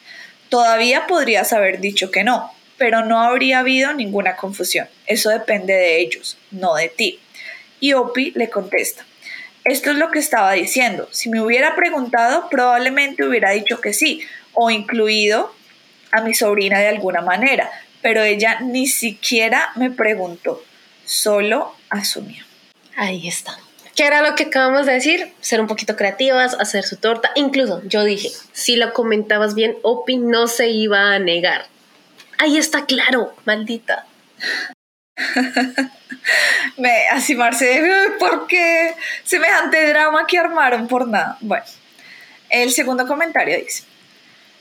[0.49, 4.87] Todavía podrías haber dicho que no, pero no habría habido ninguna confusión.
[5.05, 7.19] Eso depende de ellos, no de ti.
[7.79, 9.05] Y Opi le contesta,
[9.69, 11.07] esto es lo que estaba diciendo.
[11.11, 14.21] Si me hubiera preguntado, probablemente hubiera dicho que sí,
[14.53, 15.53] o incluido
[16.11, 17.69] a mi sobrina de alguna manera,
[18.01, 20.63] pero ella ni siquiera me preguntó,
[21.05, 22.43] solo asumió.
[22.95, 23.57] Ahí está.
[23.95, 25.33] ¿Qué era lo que acabamos de decir?
[25.41, 27.31] Ser un poquito creativas, hacer su torta.
[27.35, 31.65] Incluso yo dije, si lo comentabas bien, Opi no se iba a negar.
[32.37, 34.05] Ahí está claro, maldita.
[36.77, 37.81] Me, así Marce,
[38.19, 41.37] ¿por qué semejante drama que armaron por nada?
[41.41, 41.65] Bueno,
[42.49, 43.83] el segundo comentario dice,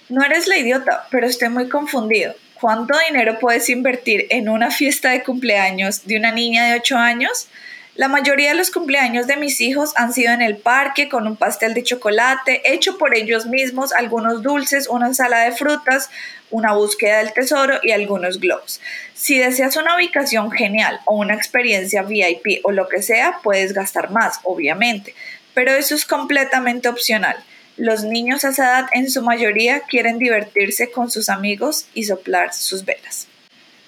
[0.08, 2.34] no eres la idiota, pero estoy muy confundido.
[2.54, 7.48] ¿Cuánto dinero puedes invertir en una fiesta de cumpleaños de una niña de 8 años?
[7.98, 11.34] La mayoría de los cumpleaños de mis hijos han sido en el parque con un
[11.34, 16.08] pastel de chocolate hecho por ellos mismos, algunos dulces, una ensalada de frutas,
[16.52, 18.80] una búsqueda del tesoro y algunos globos.
[19.14, 24.12] Si deseas una ubicación genial o una experiencia VIP o lo que sea, puedes gastar
[24.12, 25.16] más, obviamente,
[25.52, 27.34] pero eso es completamente opcional.
[27.76, 32.54] Los niños a esa edad en su mayoría quieren divertirse con sus amigos y soplar
[32.54, 33.26] sus velas.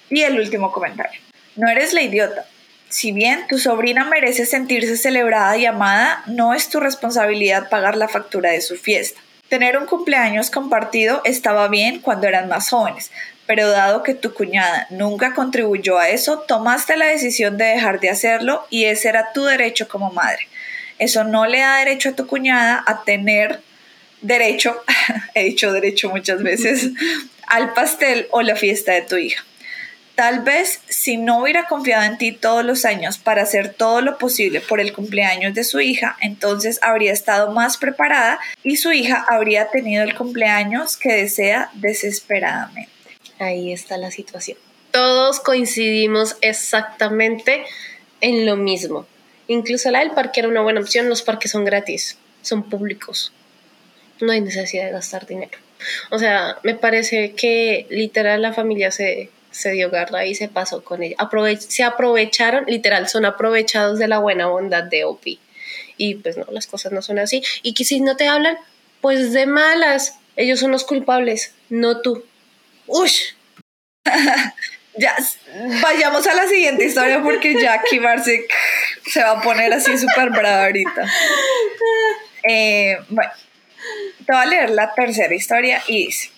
[0.09, 1.21] Y el último comentario.
[1.55, 2.45] No eres la idiota.
[2.91, 8.09] Si bien tu sobrina merece sentirse celebrada y amada, no es tu responsabilidad pagar la
[8.09, 9.21] factura de su fiesta.
[9.47, 13.09] Tener un cumpleaños compartido estaba bien cuando eran más jóvenes,
[13.45, 18.09] pero dado que tu cuñada nunca contribuyó a eso, tomaste la decisión de dejar de
[18.09, 20.49] hacerlo y ese era tu derecho como madre.
[20.99, 23.61] Eso no le da derecho a tu cuñada a tener
[24.19, 24.83] derecho,
[25.33, 26.89] he dicho derecho muchas veces,
[27.47, 29.45] al pastel o la fiesta de tu hija.
[30.21, 34.19] Tal vez si no hubiera confiado en ti todos los años para hacer todo lo
[34.19, 39.25] posible por el cumpleaños de su hija, entonces habría estado más preparada y su hija
[39.27, 42.91] habría tenido el cumpleaños que desea desesperadamente.
[43.39, 44.59] Ahí está la situación.
[44.91, 47.65] Todos coincidimos exactamente
[48.19, 49.07] en lo mismo.
[49.47, 53.33] Incluso la del parque era una buena opción, los parques son gratis, son públicos.
[54.19, 55.57] No hay necesidad de gastar dinero.
[56.11, 60.83] O sea, me parece que literal la familia se se dio garra y se pasó
[60.83, 61.17] con ella.
[61.59, 65.39] se aprovecharon, literal, son aprovechados de la buena bondad de Opi.
[65.97, 67.43] Y pues no, las cosas no son así.
[67.61, 68.57] Y que si no te hablan,
[69.01, 70.17] pues de malas.
[70.35, 72.23] Ellos son los culpables, no tú.
[72.87, 73.33] ¡Ush!
[74.97, 75.15] ya,
[75.81, 78.47] vayamos a la siguiente historia porque aquí Marce
[79.05, 81.05] se va a poner así súper brava ahorita.
[82.47, 83.31] Eh, bueno,
[84.25, 86.29] te voy a leer la tercera historia y dice.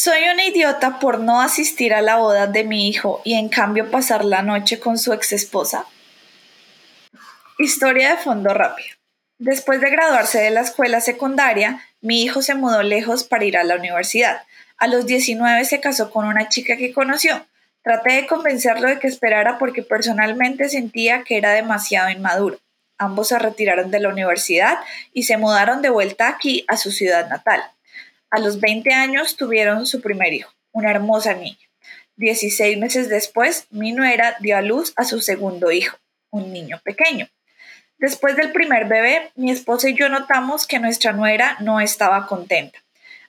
[0.00, 3.90] Soy una idiota por no asistir a la boda de mi hijo y en cambio
[3.90, 5.86] pasar la noche con su ex esposa.
[7.58, 8.90] Historia de fondo rápido.
[9.38, 13.64] Después de graduarse de la escuela secundaria, mi hijo se mudó lejos para ir a
[13.64, 14.42] la universidad.
[14.76, 17.44] A los 19 se casó con una chica que conoció.
[17.82, 22.60] Traté de convencerlo de que esperara porque personalmente sentía que era demasiado inmaduro.
[22.98, 24.78] Ambos se retiraron de la universidad
[25.12, 27.64] y se mudaron de vuelta aquí a su ciudad natal.
[28.30, 31.56] A los 20 años tuvieron su primer hijo, una hermosa niña.
[32.16, 35.96] 16 meses después, mi nuera dio a luz a su segundo hijo,
[36.30, 37.28] un niño pequeño.
[37.96, 42.78] Después del primer bebé, mi esposa y yo notamos que nuestra nuera no estaba contenta.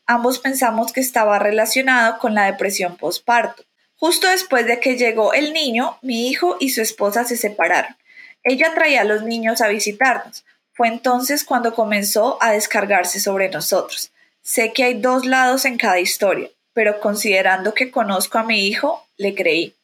[0.06, 3.64] Ambos pensamos que estaba relacionado con la depresión postparto.
[3.96, 7.96] Justo después de que llegó el niño, mi hijo y su esposa se separaron.
[8.44, 10.46] Ella traía a los niños a visitarnos.
[10.74, 14.12] Fue entonces cuando comenzó a descargarse sobre nosotros.
[14.50, 19.06] Sé que hay dos lados en cada historia, pero considerando que conozco a mi hijo,
[19.18, 19.76] le creí.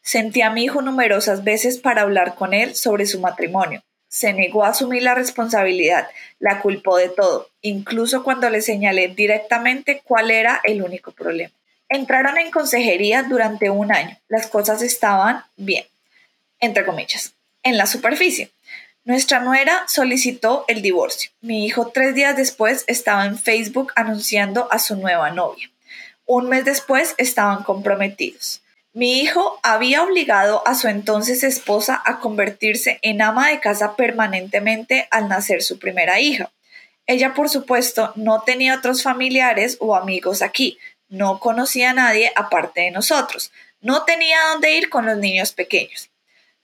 [0.00, 3.82] Sentí a mi hijo numerosas veces para hablar con él sobre su matrimonio
[4.14, 6.06] se negó a asumir la responsabilidad,
[6.38, 11.52] la culpó de todo, incluso cuando le señalé directamente cuál era el único problema.
[11.88, 14.16] Entraron en consejería durante un año.
[14.28, 15.84] Las cosas estaban bien,
[16.60, 17.34] entre comillas,
[17.64, 18.52] en la superficie.
[19.06, 21.30] Nuestra nuera solicitó el divorcio.
[21.42, 25.70] Mi hijo tres días después estaba en Facebook anunciando a su nueva novia.
[26.24, 28.62] Un mes después estaban comprometidos.
[28.94, 35.06] Mi hijo había obligado a su entonces esposa a convertirse en ama de casa permanentemente
[35.10, 36.50] al nacer su primera hija.
[37.06, 40.78] Ella, por supuesto, no tenía otros familiares o amigos aquí,
[41.10, 46.10] no conocía a nadie aparte de nosotros, no tenía dónde ir con los niños pequeños.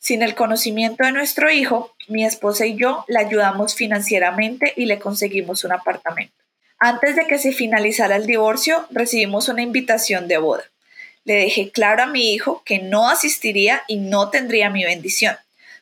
[0.01, 4.99] Sin el conocimiento de nuestro hijo, mi esposa y yo le ayudamos financieramente y le
[4.99, 6.35] conseguimos un apartamento.
[6.79, 10.65] Antes de que se finalizara el divorcio, recibimos una invitación de boda.
[11.25, 15.37] Le dejé claro a mi hijo que no asistiría y no tendría mi bendición.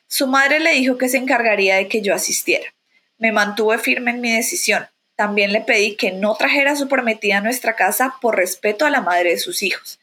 [0.07, 2.73] Su madre le dijo que se encargaría de que yo asistiera.
[3.19, 4.85] Me mantuve firme en mi decisión.
[5.15, 8.99] También le pedí que no trajera su prometida a nuestra casa por respeto a la
[8.99, 10.01] madre de sus hijos.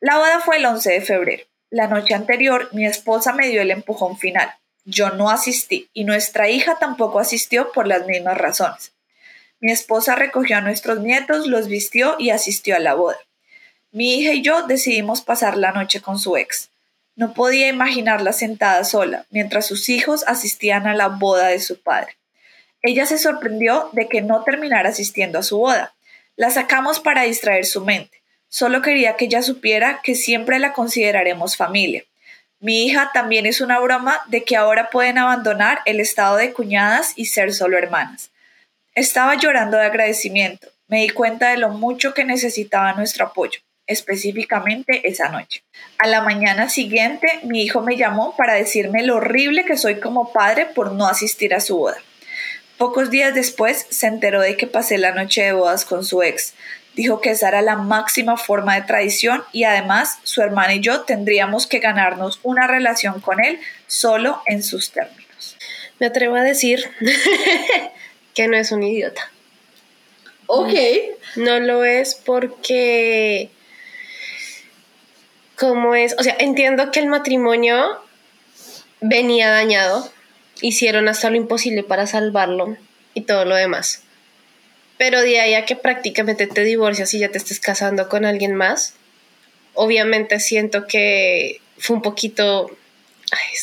[0.00, 1.44] La boda fue el 11 de febrero.
[1.72, 4.52] La noche anterior mi esposa me dio el empujón final.
[4.84, 8.92] Yo no asistí y nuestra hija tampoco asistió por las mismas razones.
[9.58, 13.16] Mi esposa recogió a nuestros nietos, los vistió y asistió a la boda.
[13.90, 16.68] Mi hija y yo decidimos pasar la noche con su ex.
[17.16, 22.18] No podía imaginarla sentada sola, mientras sus hijos asistían a la boda de su padre.
[22.82, 25.94] Ella se sorprendió de que no terminara asistiendo a su boda.
[26.36, 28.21] La sacamos para distraer su mente.
[28.52, 32.04] Solo quería que ella supiera que siempre la consideraremos familia.
[32.60, 37.14] Mi hija también es una broma de que ahora pueden abandonar el estado de cuñadas
[37.16, 38.30] y ser solo hermanas.
[38.94, 40.68] Estaba llorando de agradecimiento.
[40.86, 45.64] Me di cuenta de lo mucho que necesitaba nuestro apoyo específicamente esa noche.
[45.98, 50.32] A la mañana siguiente, mi hijo me llamó para decirme lo horrible que soy como
[50.32, 51.96] padre por no asistir a su boda.
[52.78, 56.54] Pocos días después se enteró de que pasé la noche de bodas con su ex.
[56.94, 61.02] Dijo que esa era la máxima forma de tradición y además su hermana y yo
[61.02, 65.56] tendríamos que ganarnos una relación con él solo en sus términos.
[65.98, 66.90] Me atrevo a decir
[68.34, 69.30] que no es un idiota.
[70.46, 70.74] Ok.
[71.36, 73.50] No lo es porque
[75.56, 78.02] cómo es, o sea, entiendo que el matrimonio
[79.00, 80.10] venía dañado,
[80.60, 82.76] hicieron hasta lo imposible para salvarlo
[83.14, 84.02] y todo lo demás.
[85.02, 88.54] Pero de ahí a que prácticamente te divorcias y ya te estés casando con alguien
[88.54, 88.94] más,
[89.74, 92.70] obviamente siento que fue un poquito,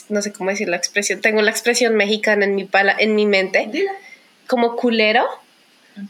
[0.09, 3.25] no sé cómo decir la expresión, tengo la expresión mexicana en mi, pala, en mi
[3.25, 3.71] mente,
[4.47, 5.29] como culero.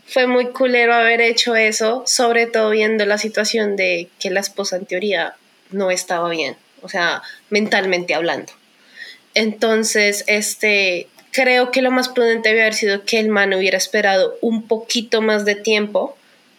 [0.08, 4.78] Fue muy culero haber hecho eso, sobre todo viendo la situación de que la esposa
[4.78, 5.36] en teoría
[5.70, 8.52] no estaba bien, o sea, mentalmente hablando.
[9.36, 14.68] Entonces, este, creo que lo más prudente había sido que el man hubiera esperado un
[14.68, 16.15] poquito más de tiempo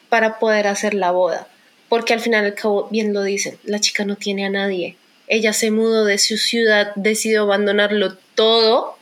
[0.09, 1.49] para poder hacer la boda,
[1.89, 4.97] porque al final al cabo, bien lo dicen, la chica no tiene a nadie.
[5.29, 8.97] Ella se mudó de su ciudad, decidió abandonarlo todo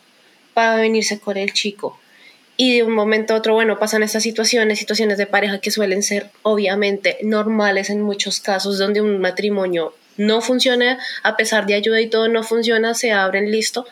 [0.52, 1.98] para venirse con el chico.
[2.56, 6.02] Y de un momento a otro, bueno, pasan estas situaciones, situaciones de pareja que suelen
[6.02, 12.00] ser obviamente normales en muchos casos, donde un matrimonio no funciona, a pesar de ayuda
[12.00, 13.86] y todo no funciona, se abren listo,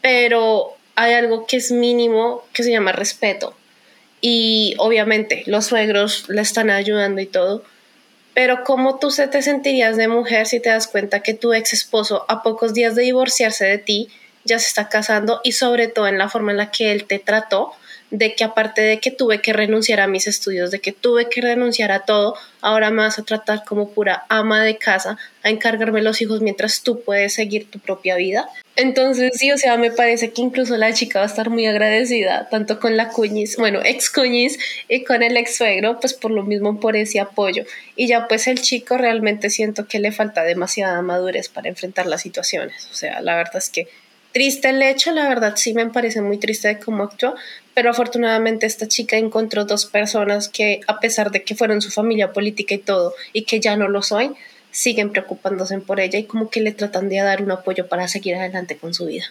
[0.00, 3.54] pero hay algo que es mínimo que se llama respeto.
[4.20, 7.62] Y obviamente los suegros le están ayudando y todo,
[8.34, 11.72] pero ¿cómo tú se te sentirías de mujer si te das cuenta que tu ex
[11.72, 14.08] esposo a pocos días de divorciarse de ti
[14.42, 17.20] ya se está casando y sobre todo en la forma en la que él te
[17.20, 17.72] trató?
[18.10, 21.40] De que aparte de que tuve que renunciar a mis estudios, de que tuve que
[21.40, 26.02] renunciar a todo, ahora me vas a tratar como pura ama de casa, a encargarme
[26.02, 28.48] los hijos mientras tú puedes seguir tu propia vida.
[28.76, 32.48] Entonces, sí, o sea, me parece que incluso la chica va a estar muy agradecida,
[32.48, 36.44] tanto con la cuñis, bueno, ex cuñis y con el ex suegro, pues por lo
[36.44, 37.64] mismo, por ese apoyo.
[37.96, 42.22] Y ya pues el chico realmente siento que le falta demasiada madurez para enfrentar las
[42.22, 42.88] situaciones.
[42.90, 43.88] O sea, la verdad es que
[44.32, 47.34] triste el hecho, la verdad sí me parece muy triste de cómo actuó,
[47.78, 52.32] pero afortunadamente esta chica encontró dos personas que a pesar de que fueron su familia
[52.32, 54.32] política y todo, y que ya no lo soy,
[54.72, 58.34] siguen preocupándose por ella y como que le tratan de dar un apoyo para seguir
[58.34, 59.26] adelante con su vida.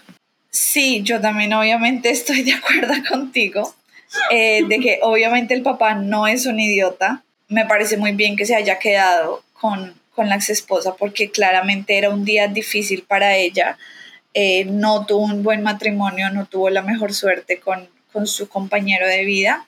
[0.50, 3.76] Sí, yo también obviamente estoy de acuerdo contigo,
[4.32, 7.26] eh, de que obviamente el papá no es un idiota.
[7.50, 11.98] Me parece muy bien que se haya quedado con, con la ex esposa porque claramente
[11.98, 13.78] era un día difícil para ella
[14.34, 17.90] eh, no tuvo un buen matrimonio, no tuvo la mejor suerte con,
[18.26, 19.68] su compañero de vida.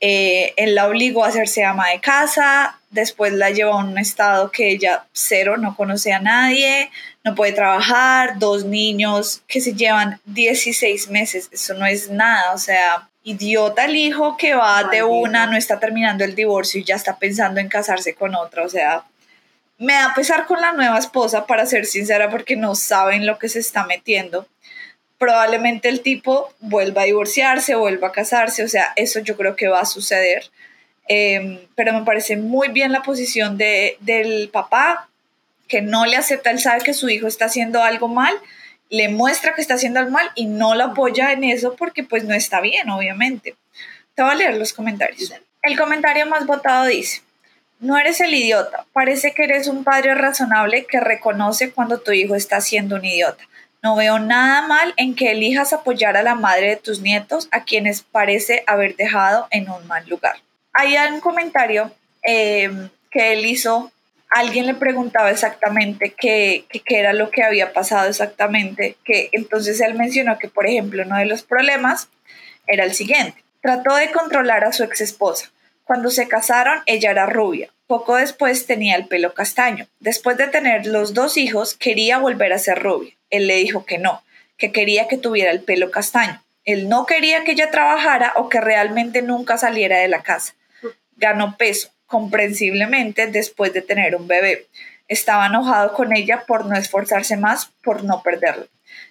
[0.00, 4.50] Eh, él la obligó a hacerse ama de casa, después la llevó a un estado
[4.50, 6.90] que ella cero, no conoce a nadie,
[7.24, 12.58] no puede trabajar, dos niños que se llevan 16 meses, eso no es nada, o
[12.58, 16.96] sea, idiota el hijo que va de una, no está terminando el divorcio y ya
[16.96, 19.04] está pensando en casarse con otra, o sea,
[19.78, 23.48] me da pesar con la nueva esposa, para ser sincera, porque no saben lo que
[23.48, 24.46] se está metiendo.
[25.18, 29.68] Probablemente el tipo vuelva a divorciarse, vuelva a casarse, o sea, eso yo creo que
[29.68, 30.50] va a suceder.
[31.08, 35.08] Em, pero me parece muy bien la posición de, del papá,
[35.68, 38.34] que no le acepta, él sabe que su hijo está haciendo algo mal,
[38.88, 42.24] le muestra que está haciendo algo mal y no lo apoya en eso porque pues
[42.24, 43.56] no está bien, obviamente.
[44.14, 45.32] Te voy a leer los comentarios.
[45.62, 47.22] El comentario más votado dice,
[47.80, 48.86] no eres el idiota.
[48.92, 53.44] Parece que eres un padre razonable que reconoce cuando tu hijo está siendo un idiota.
[53.86, 57.62] No veo nada mal en que elijas apoyar a la madre de tus nietos, a
[57.62, 60.34] quienes parece haber dejado en un mal lugar.
[60.72, 61.92] Hay un comentario
[62.26, 62.68] eh,
[63.12, 63.92] que él hizo.
[64.28, 68.96] Alguien le preguntaba exactamente qué, qué era lo que había pasado exactamente.
[69.04, 72.08] Que entonces él mencionó que, por ejemplo, uno de los problemas
[72.66, 73.44] era el siguiente.
[73.62, 75.52] Trató de controlar a su ex esposa
[75.86, 77.70] cuando se casaron, ella era rubia.
[77.86, 79.86] Poco después tenía el pelo castaño.
[80.00, 83.15] Después de tener los dos hijos, quería volver a ser rubia.
[83.30, 84.22] Él le dijo que no,
[84.56, 86.42] que quería que tuviera el pelo castaño.
[86.64, 90.54] Él no quería que ella trabajara o que realmente nunca saliera de la casa.
[91.16, 94.66] Ganó peso, comprensiblemente, después de tener un bebé.
[95.08, 98.66] Estaba enojado con ella por no esforzarse más, por no perderlo.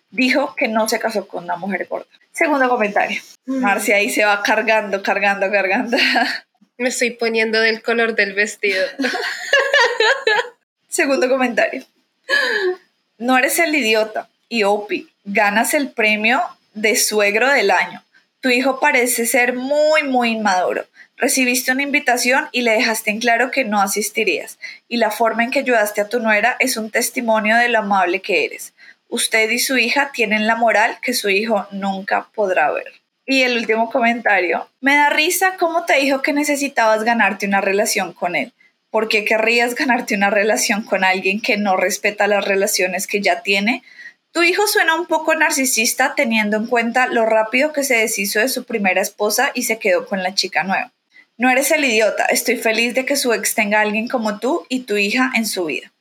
[0.09, 2.07] Dijo que no se casó con una mujer gorda.
[2.31, 3.21] Segundo comentario.
[3.45, 3.61] Mm.
[3.61, 5.97] Marcia ahí se va cargando, cargando, cargando.
[6.77, 8.85] Me estoy poniendo del color del vestido.
[10.89, 11.85] Segundo comentario.
[13.17, 14.29] No eres el idiota.
[14.49, 16.41] Y Opi, ganas el premio
[16.73, 18.03] de suegro del año.
[18.41, 20.85] Tu hijo parece ser muy, muy inmaduro.
[21.15, 24.59] Recibiste una invitación y le dejaste en claro que no asistirías.
[24.89, 28.21] Y la forma en que ayudaste a tu nuera es un testimonio de lo amable
[28.21, 28.73] que eres.
[29.07, 32.91] Usted y su hija tienen la moral que su hijo nunca podrá ver.
[33.25, 34.69] Y el último comentario.
[34.81, 38.51] Me da risa cómo te dijo que necesitabas ganarte una relación con él.
[38.95, 43.41] ¿Por qué querrías ganarte una relación con alguien que no respeta las relaciones que ya
[43.41, 43.83] tiene?
[44.31, 48.47] Tu hijo suena un poco narcisista teniendo en cuenta lo rápido que se deshizo de
[48.47, 50.93] su primera esposa y se quedó con la chica nueva.
[51.37, 54.65] No eres el idiota, estoy feliz de que su ex tenga a alguien como tú
[54.69, 55.91] y tu hija en su vida.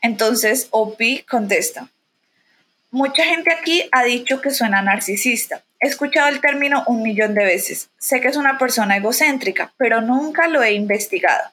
[0.00, 1.88] Entonces Opi contesta,
[2.92, 7.42] mucha gente aquí ha dicho que suena narcisista, He escuchado el término un millón de
[7.42, 7.88] veces.
[7.98, 11.50] Sé que es una persona egocéntrica, pero nunca lo he investigado.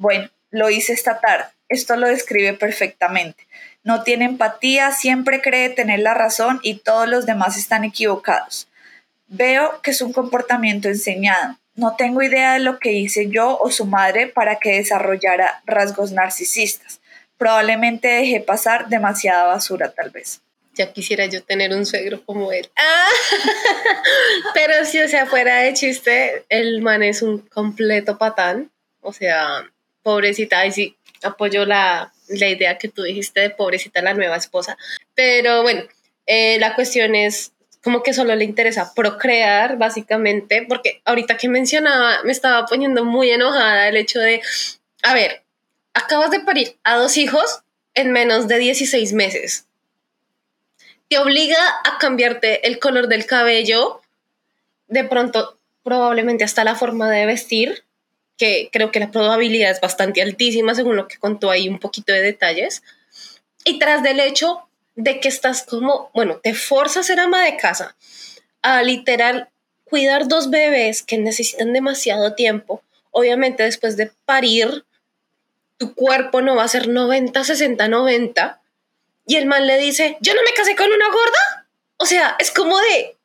[0.00, 1.44] Bueno, lo hice esta tarde.
[1.68, 3.46] Esto lo describe perfectamente.
[3.84, 8.66] No tiene empatía, siempre cree tener la razón y todos los demás están equivocados.
[9.26, 11.58] Veo que es un comportamiento enseñado.
[11.74, 16.12] No tengo idea de lo que hice yo o su madre para que desarrollara rasgos
[16.12, 17.02] narcisistas.
[17.36, 20.40] Probablemente dejé pasar demasiada basura tal vez
[20.72, 22.70] ya quisiera yo tener un suegro como él.
[24.54, 28.70] Pero si, o sea, fuera de chiste, el man es un completo patán.
[29.02, 29.68] O sea,
[30.02, 34.76] pobrecita, y sí, apoyo la, la idea que tú dijiste de pobrecita la nueva esposa.
[35.14, 35.82] Pero bueno,
[36.26, 42.22] eh, la cuestión es como que solo le interesa procrear, básicamente, porque ahorita que mencionaba,
[42.24, 44.42] me estaba poniendo muy enojada el hecho de,
[45.02, 45.42] a ver,
[45.94, 47.60] acabas de parir a dos hijos
[47.94, 49.66] en menos de 16 meses
[51.10, 54.00] te obliga a cambiarte el color del cabello,
[54.86, 57.82] de pronto probablemente hasta la forma de vestir,
[58.40, 62.14] que creo que la probabilidad es bastante altísima según lo que contó ahí un poquito
[62.14, 62.82] de detalles,
[63.66, 64.62] y tras del hecho
[64.96, 67.94] de que estás como, bueno, te forzas a ser ama de casa,
[68.62, 69.50] a literal
[69.84, 74.86] cuidar dos bebés que necesitan demasiado tiempo, obviamente después de parir,
[75.76, 78.62] tu cuerpo no va a ser 90, 60, 90.
[79.26, 81.66] Y el man le dice, yo no me casé con una gorda.
[81.98, 83.16] O sea, es como de,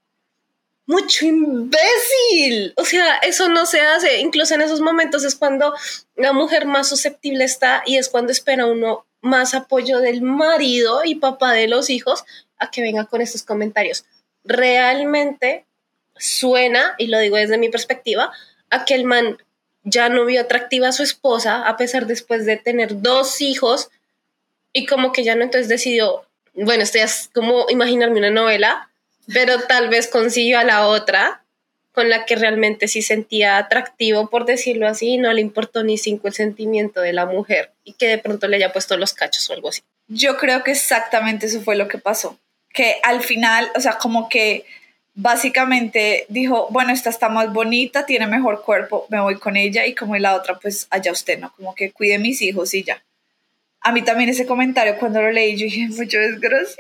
[0.88, 2.73] mucho imbécil.
[2.77, 4.19] O sea, eso no se hace.
[4.19, 5.73] Incluso en esos momentos es cuando
[6.15, 11.15] la mujer más susceptible está y es cuando espera uno más apoyo del marido y
[11.15, 12.23] papá de los hijos
[12.57, 14.05] a que venga con estos comentarios.
[14.43, 15.65] Realmente
[16.15, 18.31] suena, y lo digo desde mi perspectiva,
[18.69, 19.38] a que el man
[19.83, 23.89] ya no vio atractiva a su esposa, a pesar después de tener dos hijos,
[24.73, 28.89] y como que ya no entonces decidió, bueno, esto ya es como imaginarme una novela,
[29.34, 31.41] pero tal vez consiguió a la otra
[31.95, 36.28] con la que realmente sí sentía atractivo, por decirlo así, no le importó ni cinco
[36.28, 39.53] el sentimiento de la mujer y que de pronto le haya puesto los cachos o
[39.53, 39.82] algo así.
[40.07, 42.38] Yo creo que exactamente eso fue lo que pasó,
[42.73, 44.65] que al final, o sea, como que
[45.13, 49.95] básicamente dijo, bueno, esta está más bonita, tiene mejor cuerpo, me voy con ella y
[49.95, 51.53] como la otra, pues allá usted, ¿no?
[51.55, 53.01] Como que cuide mis hijos y ya.
[53.80, 56.76] A mí también ese comentario cuando lo leí, yo dije, mucho desgraciado,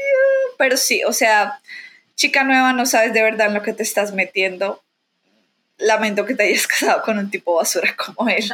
[0.57, 1.61] pero sí, o sea,
[2.15, 4.83] chica nueva, no sabes de verdad en lo que te estás metiendo.
[5.77, 8.49] Lamento que te hayas casado con un tipo basura como él.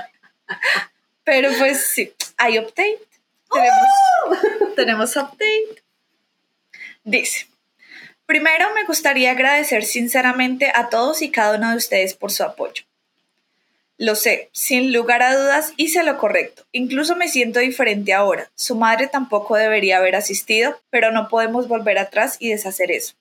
[1.24, 2.99] Pero pues sí, hay update.
[3.51, 5.84] Tenemos, tenemos update.
[7.03, 7.47] Dice,
[8.26, 12.84] primero me gustaría agradecer sinceramente a todos y cada uno de ustedes por su apoyo.
[13.97, 16.66] Lo sé, sin lugar a dudas hice lo correcto.
[16.72, 18.49] Incluso me siento diferente ahora.
[18.55, 23.14] Su madre tampoco debería haber asistido, pero no podemos volver atrás y deshacer eso.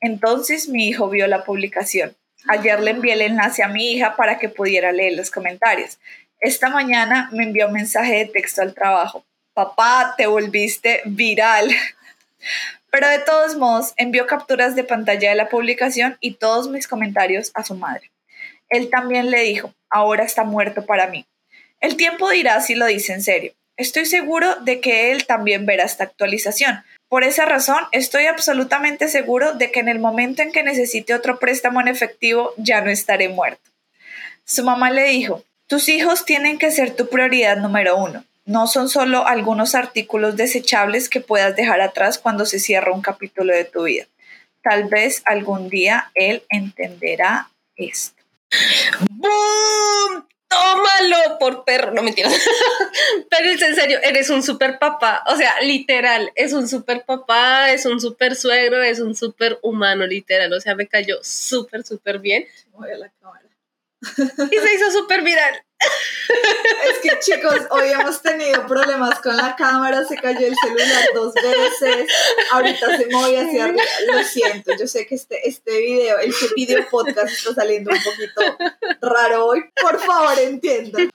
[0.00, 2.16] Entonces mi hijo vio la publicación.
[2.48, 5.98] Ayer le envié el enlace a mi hija para que pudiera leer los comentarios.
[6.40, 9.24] Esta mañana me envió un mensaje de texto al trabajo.
[9.54, 11.70] Papá, te volviste viral.
[12.90, 17.50] Pero de todos modos, envió capturas de pantalla de la publicación y todos mis comentarios
[17.54, 18.10] a su madre.
[18.68, 21.26] Él también le dijo, ahora está muerto para mí.
[21.80, 23.52] El tiempo dirá si lo dice en serio.
[23.76, 29.52] Estoy seguro de que él también verá esta actualización, por esa razón, estoy absolutamente seguro
[29.52, 33.28] de que en el momento en que necesite otro préstamo en efectivo, ya no estaré
[33.28, 33.70] muerto.
[34.44, 38.24] Su mamá le dijo, tus hijos tienen que ser tu prioridad número uno.
[38.44, 43.52] No son solo algunos artículos desechables que puedas dejar atrás cuando se cierra un capítulo
[43.52, 44.06] de tu vida.
[44.62, 48.22] Tal vez algún día él entenderá esto.
[49.10, 50.26] ¡Boom!
[50.48, 52.32] Tómalo por perro, no mentiras.
[53.30, 57.70] Pero es en serio, eres un super papá, o sea, literal, es un super papá,
[57.70, 62.18] es un super suegro, es un super humano, literal, o sea, me cayó súper, súper
[62.18, 62.46] bien.
[62.72, 63.46] Voy a la cámara.
[64.50, 65.65] Y se hizo súper viral.
[65.78, 71.34] Es que chicos, hoy hemos tenido problemas con la cámara, se cayó el celular dos
[71.34, 72.10] veces,
[72.52, 76.88] ahorita se movió hacia arriba, lo siento, yo sé que este, este video, el video
[76.88, 78.58] podcast está saliendo un poquito
[79.00, 81.10] raro hoy, por favor entiendan.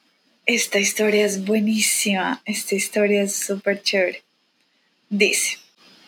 [0.46, 4.24] Esta historia es buenísima, esta historia es súper chévere.
[5.10, 5.58] Dice,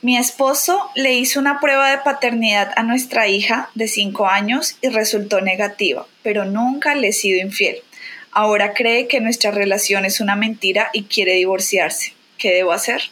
[0.02, 4.90] mi esposo le hizo una prueba de paternidad a nuestra hija de 5 años y
[4.90, 7.82] resultó negativa, pero nunca le he sido infiel.
[8.36, 12.14] Ahora cree que nuestra relación es una mentira y quiere divorciarse.
[12.38, 13.04] ¿Qué debo hacer?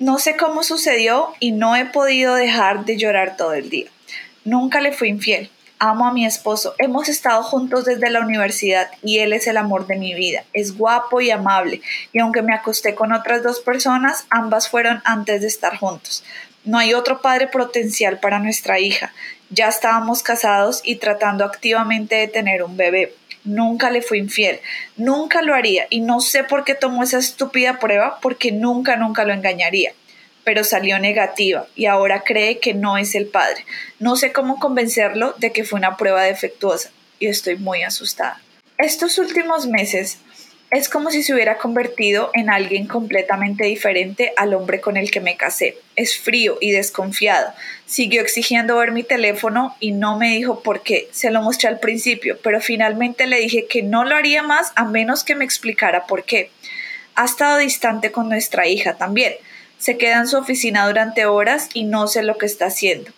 [0.00, 3.86] No sé cómo sucedió y no he podido dejar de llorar todo el día.
[4.44, 5.50] Nunca le fui infiel.
[5.78, 6.74] Amo a mi esposo.
[6.78, 10.44] Hemos estado juntos desde la universidad y él es el amor de mi vida.
[10.52, 11.80] Es guapo y amable.
[12.12, 16.24] Y aunque me acosté con otras dos personas, ambas fueron antes de estar juntos.
[16.64, 19.12] No hay otro padre potencial para nuestra hija.
[19.48, 23.14] Ya estábamos casados y tratando activamente de tener un bebé,
[23.44, 24.60] nunca le fui infiel,
[24.96, 29.24] nunca lo haría y no sé por qué tomó esa estúpida prueba porque nunca, nunca
[29.24, 29.92] lo engañaría.
[30.42, 33.64] Pero salió negativa y ahora cree que no es el padre.
[33.98, 38.40] No sé cómo convencerlo de que fue una prueba defectuosa y estoy muy asustada.
[38.78, 40.18] Estos últimos meses
[40.70, 45.20] es como si se hubiera convertido en alguien completamente diferente al hombre con el que
[45.20, 45.76] me casé.
[45.96, 47.52] Es frío y desconfiado.
[47.86, 51.08] Siguió exigiendo ver mi teléfono y no me dijo por qué.
[51.10, 54.84] Se lo mostré al principio, pero finalmente le dije que no lo haría más a
[54.84, 56.52] menos que me explicara por qué.
[57.16, 59.34] Ha estado distante con nuestra hija también.
[59.78, 63.10] Se queda en su oficina durante horas y no sé lo que está haciendo.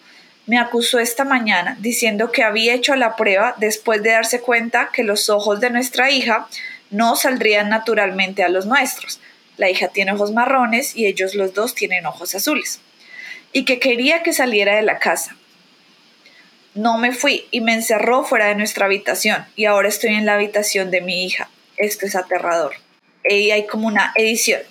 [0.47, 5.05] Me acusó esta mañana diciendo que había hecho la prueba después de darse cuenta que
[5.05, 6.49] los ojos de nuestra hija
[6.93, 9.21] no saldrían naturalmente a los nuestros.
[9.57, 12.81] La hija tiene ojos marrones y ellos los dos tienen ojos azules.
[13.53, 15.37] Y que quería que saliera de la casa.
[16.75, 20.35] No me fui y me encerró fuera de nuestra habitación y ahora estoy en la
[20.35, 21.51] habitación de mi hija.
[21.77, 22.75] Esto es aterrador.
[23.29, 24.63] Y hay como una edición.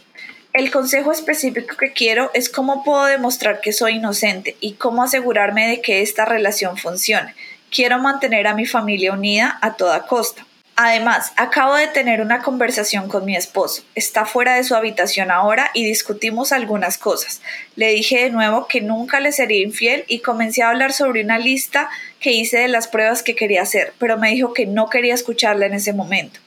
[0.54, 5.68] El consejo específico que quiero es cómo puedo demostrar que soy inocente y cómo asegurarme
[5.68, 7.36] de que esta relación funcione.
[7.70, 10.46] Quiero mantener a mi familia unida a toda costa.
[10.84, 13.84] Además, acabo de tener una conversación con mi esposo.
[13.94, 17.44] Está fuera de su habitación ahora y discutimos algunas cosas.
[17.76, 21.38] Le dije de nuevo que nunca le sería infiel y comencé a hablar sobre una
[21.38, 21.88] lista
[22.20, 25.68] que hice de las pruebas que quería hacer, pero me dijo que no quería escucharla
[25.68, 26.40] en ese momento.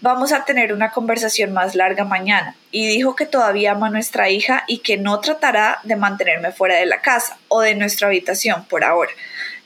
[0.00, 4.30] Vamos a tener una conversación más larga mañana y dijo que todavía ama a nuestra
[4.30, 8.64] hija y que no tratará de mantenerme fuera de la casa o de nuestra habitación
[8.66, 9.10] por ahora.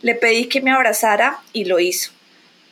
[0.01, 2.16] Le pedí que me abrazara y lo hizo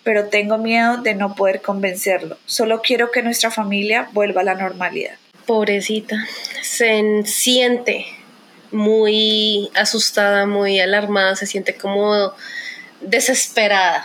[0.04, 2.36] pero tengo miedo de no poder convencerlo.
[2.46, 5.14] Solo quiero que nuestra familia vuelva a la normalidad.
[5.46, 6.16] Pobrecita,
[6.62, 8.06] se siente
[8.70, 12.32] muy asustada, muy alarmada, se siente como
[13.00, 14.04] desesperada.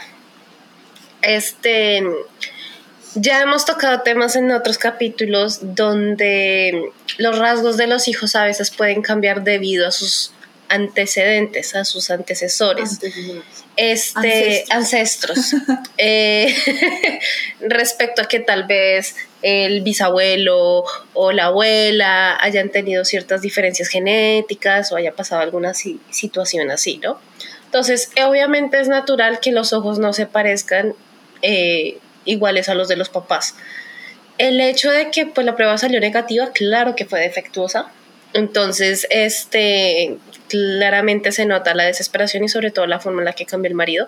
[1.21, 2.01] Este,
[3.15, 8.71] ya hemos tocado temas en otros capítulos donde los rasgos de los hijos a veces
[8.71, 10.31] pueden cambiar debido a sus
[10.69, 12.99] antecedentes, a sus antecesores,
[13.75, 15.55] este, ancestros,
[15.97, 16.55] eh,
[17.59, 24.91] respecto a que tal vez el bisabuelo o la abuela hayan tenido ciertas diferencias genéticas
[24.91, 27.19] o haya pasado alguna situación así, ¿no?
[27.65, 30.95] Entonces, obviamente es natural que los ojos no se parezcan
[31.41, 33.55] eh, iguales a los de los papás.
[34.37, 37.91] El hecho de que pues, la prueba salió negativa, claro que fue defectuosa,
[38.33, 40.17] entonces, este,
[40.49, 43.75] claramente se nota la desesperación y sobre todo la forma en la que cambió el
[43.75, 44.07] marido.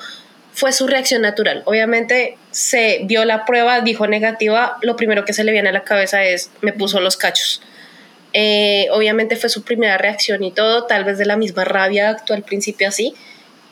[0.53, 1.63] Fue su reacción natural.
[1.65, 5.83] Obviamente se vio la prueba, dijo negativa, lo primero que se le viene a la
[5.83, 7.61] cabeza es me puso los cachos.
[8.33, 12.35] Eh, obviamente fue su primera reacción y todo, tal vez de la misma rabia actuó
[12.35, 13.13] al principio así.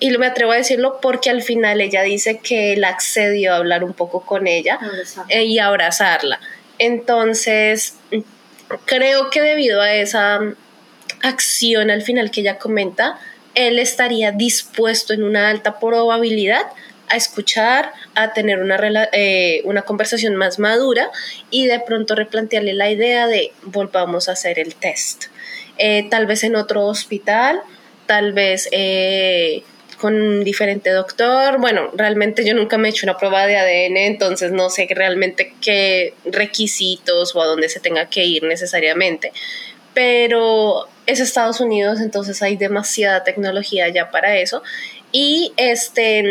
[0.01, 3.83] Y me atrevo a decirlo porque al final ella dice que él accedió a hablar
[3.83, 4.79] un poco con ella
[5.27, 6.39] eh, y abrazarla.
[6.77, 7.95] Entonces,
[8.85, 10.39] creo que debido a esa
[11.21, 13.19] acción al final que ella comenta,
[13.55, 16.65] él estaría dispuesto en una alta probabilidad
[17.09, 21.09] a escuchar, a tener una, eh, una conversación más madura
[21.49, 25.25] y de pronto replantearle la idea de volvamos a hacer el test.
[25.77, 27.61] Eh, tal vez en otro hospital,
[28.05, 29.63] tal vez eh,
[29.99, 31.59] con un diferente doctor.
[31.59, 35.53] Bueno, realmente yo nunca me he hecho una prueba de ADN, entonces no sé realmente
[35.61, 39.31] qué requisitos o a dónde se tenga que ir necesariamente.
[39.93, 44.63] Pero es Estados Unidos, entonces hay demasiada tecnología ya para eso.
[45.11, 46.23] Y este,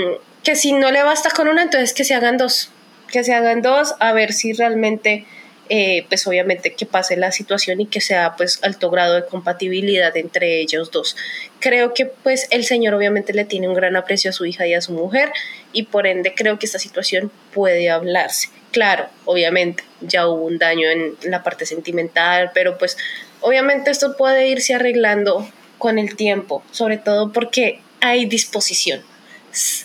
[0.44, 2.70] que si no le basta con una, entonces que se hagan dos.
[3.10, 5.26] Que se hagan dos a ver si realmente
[5.70, 10.16] eh, pues obviamente que pase la situación y que sea pues alto grado de compatibilidad
[10.16, 11.14] entre ellos dos.
[11.60, 14.72] Creo que pues el señor obviamente le tiene un gran aprecio a su hija y
[14.72, 15.30] a su mujer
[15.74, 18.48] y por ende creo que esta situación puede hablarse.
[18.70, 22.96] Claro, obviamente ya hubo un daño en la parte sentimental, pero pues
[23.40, 29.02] obviamente esto puede irse arreglando con el tiempo, sobre todo porque hay disposición.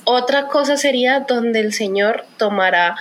[0.04, 2.96] Otra cosa sería donde el señor tomará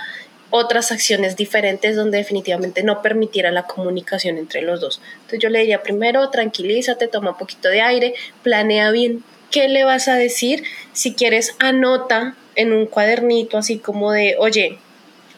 [0.55, 5.01] otras acciones diferentes donde definitivamente no permitiera la comunicación entre los dos.
[5.15, 9.83] Entonces yo le diría primero, tranquilízate, toma un poquito de aire, planea bien qué le
[9.83, 10.63] vas a decir.
[10.93, 14.77] Si quieres, anota en un cuadernito así como de, oye,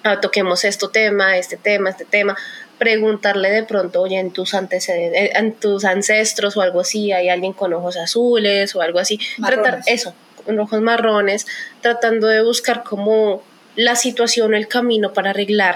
[0.03, 2.35] ah, toquemos este tema, este tema, este tema.
[2.77, 7.29] Preguntarle de pronto, oye, en tus antecedentes, eh, en tus ancestros o algo así, hay
[7.29, 9.19] alguien con ojos azules o algo así.
[9.45, 10.13] Tratar eso,
[10.45, 11.47] con ojos marrones,
[11.81, 13.43] tratando de buscar como
[13.75, 15.75] la situación o el camino para arreglar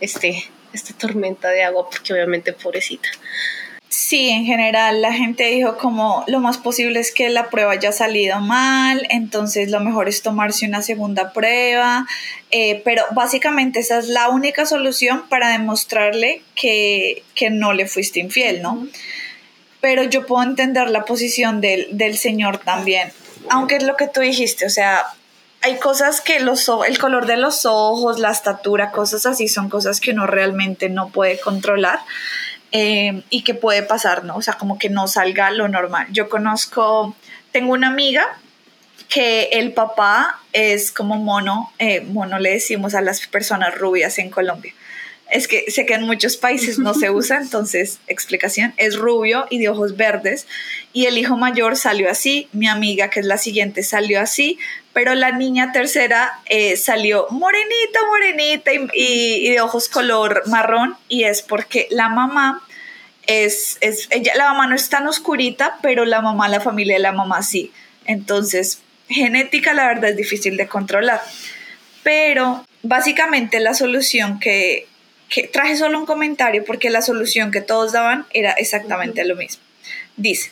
[0.00, 3.08] este, esta tormenta de agua, porque obviamente pobrecita.
[3.88, 7.90] Sí, en general la gente dijo como lo más posible es que la prueba haya
[7.90, 12.06] salido mal, entonces lo mejor es tomarse una segunda prueba,
[12.50, 18.60] eh, pero básicamente esa es la única solución para demostrarle que, no le fuiste infiel,
[18.60, 18.86] ¿no?
[19.80, 23.10] Pero yo puedo entender la posición del, del señor también,
[23.48, 25.06] aunque es lo que tú dijiste, o sea,
[25.62, 30.00] hay cosas que los, el color de los ojos, la estatura, cosas así son cosas
[30.00, 32.00] que uno realmente no puede controlar
[32.72, 34.36] eh, y que puede pasar, ¿no?
[34.36, 36.06] O sea, como que no salga lo normal.
[36.10, 37.14] Yo conozco,
[37.52, 38.26] tengo una amiga
[39.08, 44.30] que el papá es como mono, eh, mono le decimos a las personas rubias en
[44.30, 44.74] Colombia
[45.30, 49.58] es que sé que en muchos países no se usa, entonces explicación, es rubio y
[49.58, 50.46] de ojos verdes
[50.92, 54.58] y el hijo mayor salió así, mi amiga que es la siguiente salió así,
[54.98, 61.40] pero la niña tercera eh, salió morenita, morenita y, de ojos color marrón y es
[61.40, 62.66] porque la mamá
[63.24, 67.02] es, es, ella, la mamá no es tan oscurita, pero la mamá, la familia de
[67.02, 67.70] la mamá sí,
[68.06, 71.22] entonces genética la verdad es difícil de controlar,
[72.02, 74.88] pero básicamente la solución que
[75.28, 79.62] que traje solo un comentario porque la solución que todos daban era exactamente lo mismo.
[80.16, 80.50] Dice,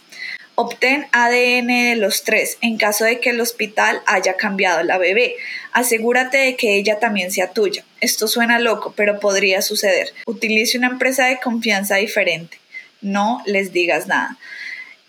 [0.58, 5.36] Obtén ADN de los tres en caso de que el hospital haya cambiado la bebé.
[5.72, 7.84] Asegúrate de que ella también sea tuya.
[8.00, 10.14] Esto suena loco, pero podría suceder.
[10.24, 12.58] Utilice una empresa de confianza diferente.
[13.02, 14.38] No les digas nada.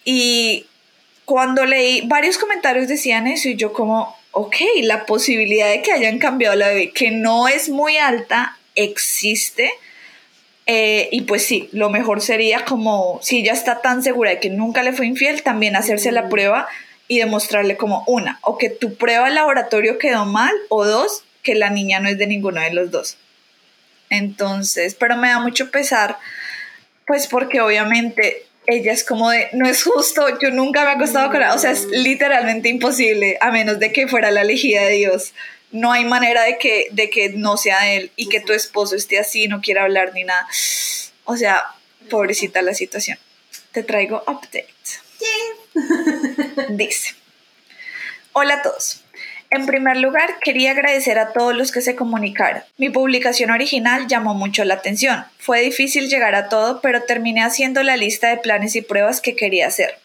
[0.04, 0.66] Y
[1.24, 6.20] cuando leí varios comentarios decían eso y yo como, ok, la posibilidad de que hayan
[6.20, 9.72] cambiado la bebé, que no es muy alta, existe
[10.70, 14.50] eh, y pues sí, lo mejor sería como, si ella está tan segura de que
[14.50, 16.68] nunca le fue infiel, también hacerse la prueba
[17.08, 21.56] y demostrarle como una, o que tu prueba de laboratorio quedó mal, o dos, que
[21.56, 23.18] la niña no es de ninguno de los dos.
[24.10, 26.18] Entonces, pero me da mucho pesar,
[27.06, 31.30] pues porque obviamente ella es como de, no es justo, yo nunca me he acostado
[31.32, 34.96] con ella, o sea, es literalmente imposible, a menos de que fuera la elegida de
[34.96, 35.34] Dios
[35.72, 39.20] no hay manera de que, de que no sea él y que tu esposo esté
[39.20, 40.48] así, no quiera hablar ni nada.
[41.26, 41.64] O sea,
[42.10, 43.18] pobrecita la situación.
[43.72, 44.68] Te traigo update.
[46.70, 47.16] Dice,
[48.34, 49.04] hola a todos.
[49.50, 52.64] En primer lugar, quería agradecer a todos los que se comunicaron.
[52.78, 55.24] Mi publicación original llamó mucho la atención.
[55.38, 59.38] Fue difícil llegar a todo, pero terminé haciendo la lista de planes y pruebas que
[59.38, 60.00] quería hacer.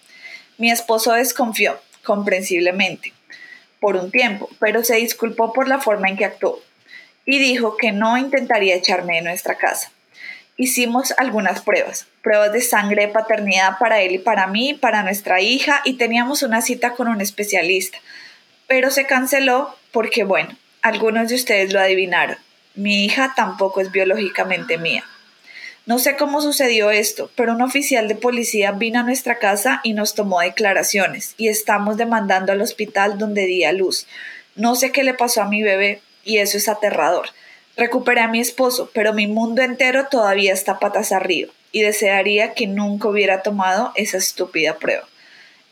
[0.58, 3.12] Mi esposo desconfió, comprensiblemente
[3.82, 6.62] por un tiempo, pero se disculpó por la forma en que actuó
[7.26, 9.90] y dijo que no intentaría echarme de nuestra casa.
[10.56, 15.40] Hicimos algunas pruebas, pruebas de sangre de paternidad para él y para mí, para nuestra
[15.40, 17.98] hija, y teníamos una cita con un especialista,
[18.68, 22.38] pero se canceló porque, bueno, algunos de ustedes lo adivinaron.
[22.76, 25.04] Mi hija tampoco es biológicamente mía.
[25.84, 29.94] No sé cómo sucedió esto, pero un oficial de policía vino a nuestra casa y
[29.94, 34.06] nos tomó declaraciones y estamos demandando al hospital donde di a luz.
[34.54, 37.30] No sé qué le pasó a mi bebé y eso es aterrador.
[37.76, 42.68] Recuperé a mi esposo, pero mi mundo entero todavía está patas arriba y desearía que
[42.68, 45.08] nunca hubiera tomado esa estúpida prueba.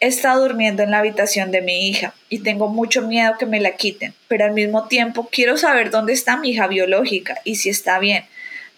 [0.00, 3.60] He estado durmiendo en la habitación de mi hija y tengo mucho miedo que me
[3.60, 7.68] la quiten, pero al mismo tiempo quiero saber dónde está mi hija biológica y si
[7.68, 8.24] está bien.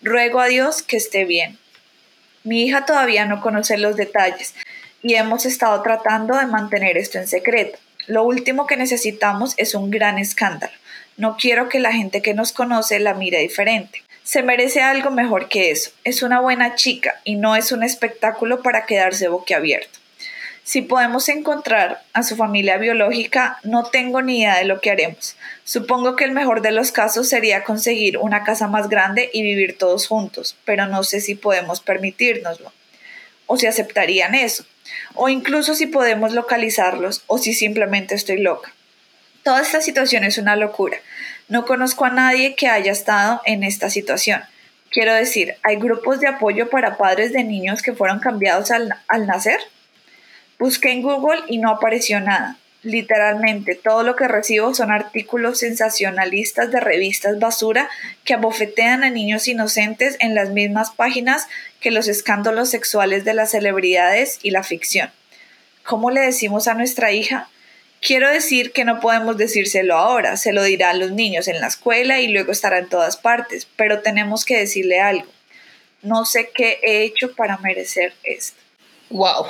[0.03, 1.59] Ruego a Dios que esté bien.
[2.43, 4.53] Mi hija todavía no conoce los detalles
[5.01, 7.79] y hemos estado tratando de mantener esto en secreto.
[8.09, 10.73] Lo último que necesitamos es un gran escándalo.
[11.17, 14.03] No quiero que la gente que nos conoce la mire diferente.
[14.25, 15.93] Se merece algo mejor que eso.
[16.03, 20.01] Es una buena chica y no es un espectáculo para quedarse boquiabierto.
[20.65, 25.37] Si podemos encontrar a su familia biológica, no tengo ni idea de lo que haremos.
[25.65, 29.77] Supongo que el mejor de los casos sería conseguir una casa más grande y vivir
[29.77, 32.73] todos juntos, pero no sé si podemos permitírnoslo,
[33.47, 34.65] o si aceptarían eso,
[35.15, 38.73] o incluso si podemos localizarlos, o si simplemente estoy loca.
[39.43, 40.99] Toda esta situación es una locura.
[41.49, 44.43] No conozco a nadie que haya estado en esta situación.
[44.91, 49.27] Quiero decir, ¿hay grupos de apoyo para padres de niños que fueron cambiados al, al
[49.27, 49.59] nacer?
[50.59, 52.59] Busqué en Google y no apareció nada.
[52.83, 57.89] Literalmente, todo lo que recibo son artículos sensacionalistas de revistas basura
[58.25, 61.47] que abofetean a niños inocentes en las mismas páginas
[61.81, 65.11] que los escándalos sexuales de las celebridades y la ficción.
[65.85, 67.49] ¿Cómo le decimos a nuestra hija?
[68.01, 72.21] Quiero decir que no podemos decírselo ahora, se lo dirán los niños en la escuela
[72.21, 75.31] y luego estará en todas partes, pero tenemos que decirle algo.
[76.03, 78.61] No sé qué he hecho para merecer esto.
[79.11, 79.47] Wow,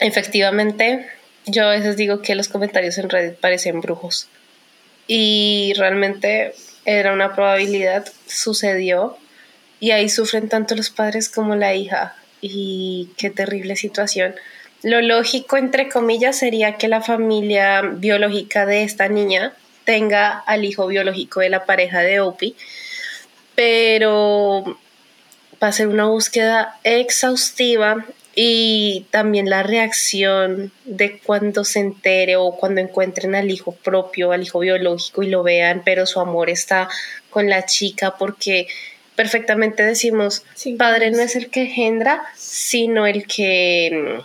[0.00, 1.06] Efectivamente,
[1.46, 4.28] yo a veces digo que los comentarios en Reddit parecen brujos.
[5.06, 9.16] Y realmente era una probabilidad, sucedió.
[9.80, 12.16] Y ahí sufren tanto los padres como la hija.
[12.40, 14.34] Y qué terrible situación.
[14.82, 20.86] Lo lógico, entre comillas, sería que la familia biológica de esta niña tenga al hijo
[20.86, 22.54] biológico de la pareja de Opie.
[23.54, 24.78] Pero
[25.62, 28.04] va a ser una búsqueda exhaustiva
[28.34, 34.42] y también la reacción de cuando se entere o cuando encuentren al hijo propio, al
[34.42, 36.88] hijo biológico y lo vean, pero su amor está
[37.30, 38.66] con la chica porque
[39.14, 40.44] perfectamente decimos,
[40.76, 44.22] padre no es el que engendra, sino el que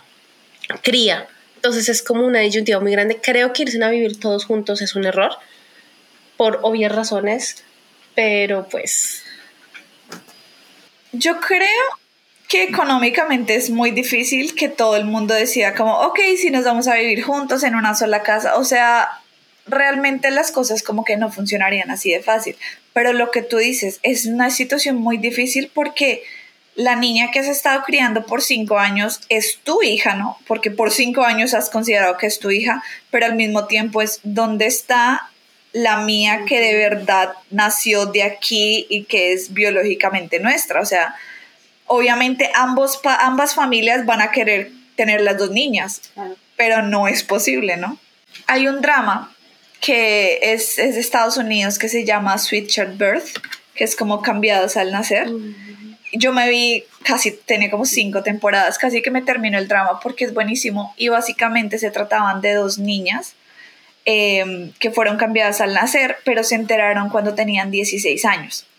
[0.72, 1.28] mm, cría.
[1.56, 3.20] Entonces es como una disyuntiva muy grande.
[3.22, 5.32] Creo que irse a vivir todos juntos es un error,
[6.36, 7.62] por obvias razones,
[8.14, 9.22] pero pues...
[11.12, 11.99] Yo creo
[12.50, 16.88] que económicamente es muy difícil que todo el mundo decida como, ok, si nos vamos
[16.88, 18.56] a vivir juntos en una sola casa.
[18.56, 19.08] O sea,
[19.66, 22.56] realmente las cosas como que no funcionarían así de fácil.
[22.92, 26.24] Pero lo que tú dices es una situación muy difícil porque
[26.74, 30.36] la niña que has estado criando por cinco años es tu hija, ¿no?
[30.48, 32.82] Porque por cinco años has considerado que es tu hija,
[33.12, 35.30] pero al mismo tiempo es dónde está
[35.72, 40.80] la mía que de verdad nació de aquí y que es biológicamente nuestra.
[40.80, 41.14] O sea,
[41.92, 46.12] obviamente ambos, ambas familias van a querer tener las dos niñas,
[46.56, 47.98] pero no es posible, ¿no?
[48.46, 49.34] Hay un drama
[49.80, 53.38] que es, es, de Estados Unidos que se llama Sweet Child Birth,
[53.74, 55.28] que es como cambiados al nacer.
[56.12, 60.24] Yo me vi casi, tenía como cinco temporadas, casi que me terminó el drama porque
[60.24, 63.34] es buenísimo y básicamente se trataban de dos niñas
[64.04, 68.69] em, que fueron cambiadas al nacer, pero se enteraron cuando tenían 16 años.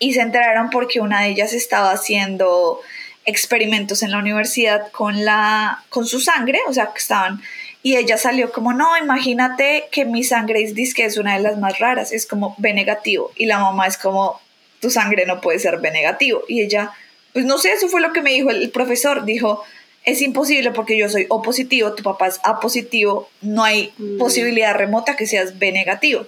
[0.00, 2.80] Y se enteraron porque una de ellas estaba haciendo
[3.24, 7.40] experimentos en la universidad con, la, con su sangre, o sea, que estaban
[7.82, 11.58] y ella salió como, no, imagínate que mi sangre es, que es una de las
[11.58, 13.32] más raras, es como B negativo.
[13.36, 14.38] Y la mamá es como,
[14.80, 16.42] tu sangre no puede ser B negativo.
[16.46, 16.92] Y ella,
[17.32, 19.24] pues no sé, eso fue lo que me dijo el, profesor.
[19.24, 19.64] Dijo,
[20.04, 24.18] es imposible porque yo soy O positivo, tu papá es A positivo, no hay mm.
[24.18, 26.26] posibilidad remota que seas B negativo.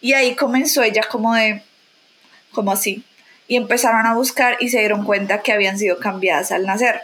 [0.00, 1.62] Y ahí comenzó ella como de,
[2.56, 3.04] como así.
[3.46, 7.02] Y empezaron a buscar y se dieron cuenta que habían sido cambiadas al nacer.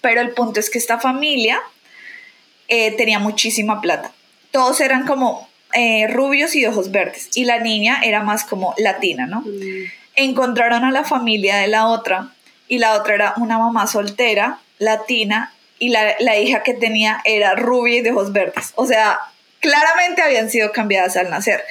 [0.00, 1.60] Pero el punto es que esta familia
[2.66, 4.10] eh, tenía muchísima plata.
[4.50, 7.28] Todos eran como eh, rubios y ojos verdes.
[7.34, 9.42] Y la niña era más como latina, ¿no?
[9.42, 9.84] Mm.
[10.16, 12.32] Encontraron a la familia de la otra
[12.68, 17.54] y la otra era una mamá soltera, latina, y la, la hija que tenía era
[17.54, 18.72] rubia y de ojos verdes.
[18.76, 19.18] O sea,
[19.60, 21.64] claramente habían sido cambiadas al nacer,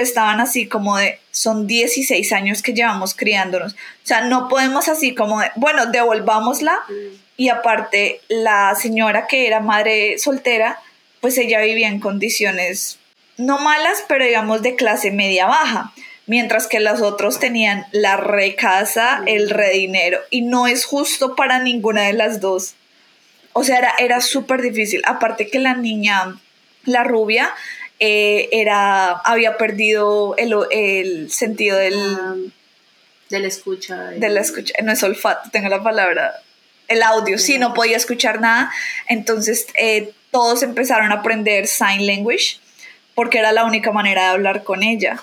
[0.00, 3.72] estaban así como de, son 16 años que llevamos criándonos.
[3.74, 6.78] O sea, no podemos así como de, bueno, devolvámosla
[7.36, 10.80] y aparte la señora que era madre soltera,
[11.20, 12.98] pues ella vivía en condiciones
[13.36, 15.92] no malas, pero digamos de clase media baja,
[16.26, 22.02] mientras que los otros tenían la recasa, el redinero, y no es justo para ninguna
[22.02, 22.74] de las dos.
[23.52, 25.02] O sea, era, era súper difícil.
[25.04, 26.36] Aparte que la niña,
[26.84, 27.50] la rubia,
[28.04, 31.94] eh, era, había perdido el, sentido del...
[31.94, 32.34] Ah,
[33.30, 33.96] de la escucha.
[34.10, 36.34] De la escucha, no es olfato, tengo la palabra
[36.88, 38.70] el audio, sí, no podía escuchar nada.
[39.08, 42.58] Entonces eh, todos empezaron a aprender sign language
[43.14, 45.22] porque era la única manera de hablar con ella.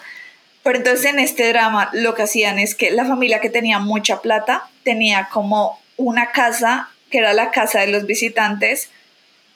[0.63, 4.21] Pero entonces en este drama lo que hacían es que la familia que tenía mucha
[4.21, 8.89] plata tenía como una casa, que era la casa de los visitantes,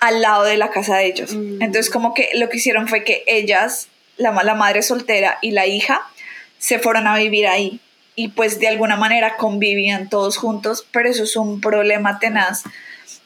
[0.03, 1.33] al lado de la casa de ellos.
[1.33, 1.61] Mm.
[1.61, 3.87] Entonces como que lo que hicieron fue que ellas,
[4.17, 6.01] la, la madre soltera y la hija,
[6.57, 7.79] se fueron a vivir ahí
[8.15, 12.63] y pues de alguna manera convivían todos juntos, pero eso es un problema tenaz.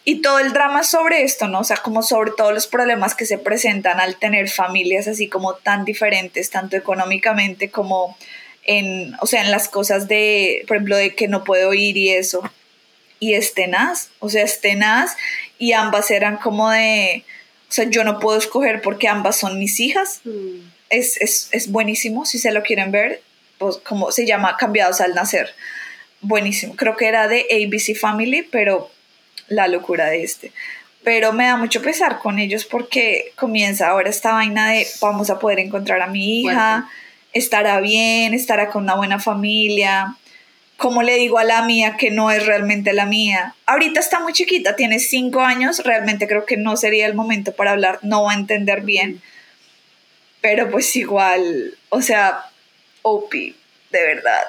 [0.05, 1.61] Y todo el drama sobre esto, ¿no?
[1.61, 5.55] O sea, como sobre todos los problemas que se presentan al tener familias así como
[5.55, 8.15] tan diferentes, tanto económicamente como
[8.63, 12.09] en, o sea, en las cosas de, por ejemplo, de que no puedo ir y
[12.09, 12.43] eso.
[13.19, 15.17] Y es tenaz, o sea, es tenaz
[15.59, 17.23] y ambas eran como de,
[17.69, 20.21] o sea, yo no puedo escoger porque ambas son mis hijas.
[20.23, 20.69] Mm.
[20.89, 23.21] Es, es, es buenísimo si se lo quieren ver
[23.57, 25.53] pues, como se llama Cambiados al Nacer.
[26.21, 26.75] Buenísimo.
[26.75, 28.89] Creo que era de ABC Family, pero
[29.47, 30.51] la locura de este.
[31.03, 35.39] Pero me da mucho pesar con ellos porque comienza ahora esta vaina de vamos a
[35.39, 36.89] poder encontrar a mi hija,
[37.33, 40.17] estará bien, estará con una buena familia.
[40.77, 43.55] Como le digo a la mía que no es realmente la mía?
[43.65, 47.71] Ahorita está muy chiquita, tiene cinco años, realmente creo que no sería el momento para
[47.71, 49.21] hablar, no va a entender bien.
[50.41, 52.43] Pero pues igual, o sea,
[53.01, 53.55] Opie,
[53.91, 54.43] de verdad.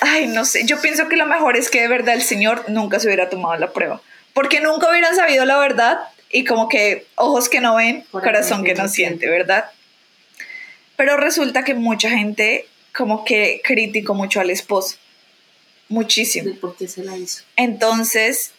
[0.00, 3.00] Ay, no sé, yo pienso que lo mejor es que de verdad el Señor nunca
[3.00, 4.00] se hubiera tomado la prueba,
[4.32, 5.98] porque nunca hubieran sabido la verdad
[6.30, 9.70] y como que ojos que no ven, corazón que no siente, ¿verdad?
[10.96, 14.96] Pero resulta que mucha gente como que criticó mucho al esposo,
[15.88, 16.54] muchísimo.
[16.60, 17.42] ¿Por qué se la hizo?
[17.56, 18.52] Entonces,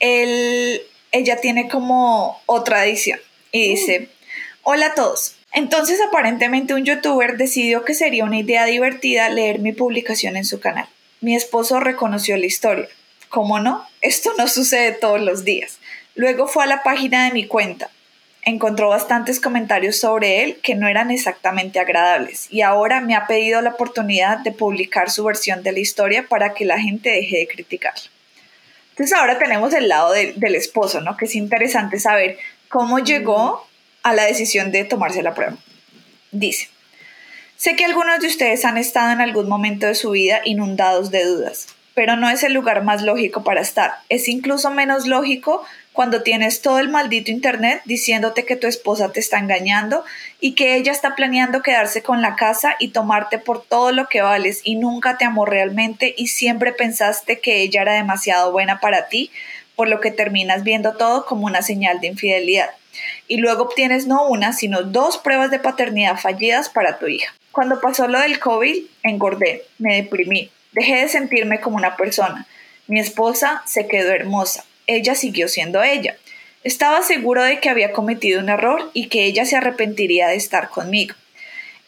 [0.00, 3.20] él, ella tiene como otra edición
[3.52, 4.08] y dice,
[4.62, 9.72] hola a todos, entonces aparentemente un youtuber decidió que sería una idea divertida leer mi
[9.72, 10.88] publicación en su canal.
[11.20, 12.88] Mi esposo reconoció la historia.
[13.28, 13.86] ¿Cómo no?
[14.02, 15.78] Esto no sucede todos los días.
[16.14, 17.90] Luego fue a la página de mi cuenta.
[18.48, 23.60] Encontró bastantes comentarios sobre él que no eran exactamente agradables y ahora me ha pedido
[23.60, 27.48] la oportunidad de publicar su versión de la historia para que la gente deje de
[27.48, 28.08] criticarlo.
[28.90, 31.16] Entonces ahora tenemos el lado del esposo, ¿no?
[31.16, 32.38] Que es interesante saber
[32.68, 33.66] cómo llegó
[34.04, 35.56] a la decisión de tomarse la prueba.
[36.30, 36.68] Dice,
[37.56, 41.24] sé que algunos de ustedes han estado en algún momento de su vida inundados de
[41.24, 43.94] dudas, pero no es el lugar más lógico para estar.
[44.08, 45.64] Es incluso menos lógico
[45.96, 50.04] cuando tienes todo el maldito Internet diciéndote que tu esposa te está engañando
[50.40, 54.20] y que ella está planeando quedarse con la casa y tomarte por todo lo que
[54.20, 59.08] vales y nunca te amó realmente y siempre pensaste que ella era demasiado buena para
[59.08, 59.30] ti,
[59.74, 62.68] por lo que terminas viendo todo como una señal de infidelidad
[63.26, 67.32] y luego obtienes no una, sino dos pruebas de paternidad fallidas para tu hija.
[67.52, 72.46] Cuando pasó lo del COVID, engordé, me deprimí, dejé de sentirme como una persona.
[72.86, 74.64] Mi esposa se quedó hermosa.
[74.86, 76.16] Ella siguió siendo ella.
[76.64, 80.68] Estaba seguro de que había cometido un error y que ella se arrepentiría de estar
[80.68, 81.14] conmigo.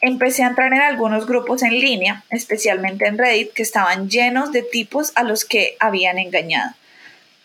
[0.00, 4.62] Empecé a entrar en algunos grupos en línea, especialmente en Reddit, que estaban llenos de
[4.62, 6.74] tipos a los que habían engañado.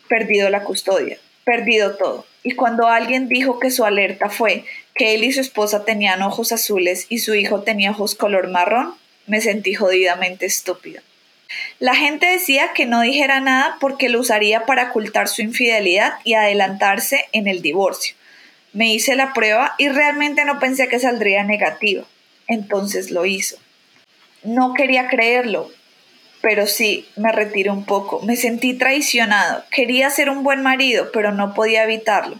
[0.07, 2.27] Perdido la custodia, perdido todo.
[2.43, 6.51] Y cuando alguien dijo que su alerta fue que él y su esposa tenían ojos
[6.51, 8.93] azules y su hijo tenía ojos color marrón,
[9.25, 11.01] me sentí jodidamente estúpida.
[11.79, 16.33] La gente decía que no dijera nada porque lo usaría para ocultar su infidelidad y
[16.33, 18.15] adelantarse en el divorcio.
[18.71, 22.05] Me hice la prueba y realmente no pensé que saldría negativa.
[22.47, 23.57] Entonces lo hizo.
[24.43, 25.69] No quería creerlo,
[26.41, 28.21] pero sí, me retiré un poco.
[28.21, 29.63] Me sentí traicionado.
[29.71, 32.39] Quería ser un buen marido, pero no podía evitarlo.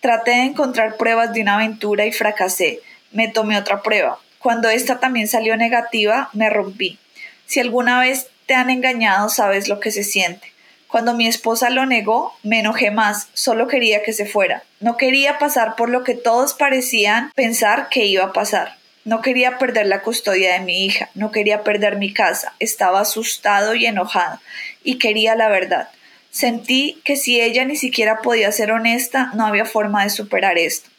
[0.00, 2.80] Traté de encontrar pruebas de una aventura y fracasé.
[3.12, 4.18] Me tomé otra prueba.
[4.40, 6.98] Cuando esta también salió negativa, me rompí.
[7.46, 10.52] Si alguna vez te han engañado, sabes lo que se siente.
[10.94, 14.62] Cuando mi esposa lo negó, me enojé más, solo quería que se fuera.
[14.78, 18.76] No quería pasar por lo que todos parecían pensar que iba a pasar.
[19.04, 23.74] No quería perder la custodia de mi hija, no quería perder mi casa, estaba asustado
[23.74, 24.38] y enojado,
[24.82, 25.88] y quería la verdad.
[26.30, 30.90] Sentí que si ella ni siquiera podía ser honesta, no había forma de superar esto.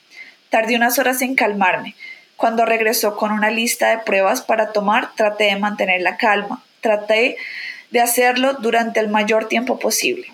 [0.50, 1.96] Tardé unas horas en calmarme.
[2.36, 7.38] Cuando regresó con una lista de pruebas para tomar, traté de mantener la calma traté
[7.90, 10.28] de hacerlo durante el mayor tiempo posible.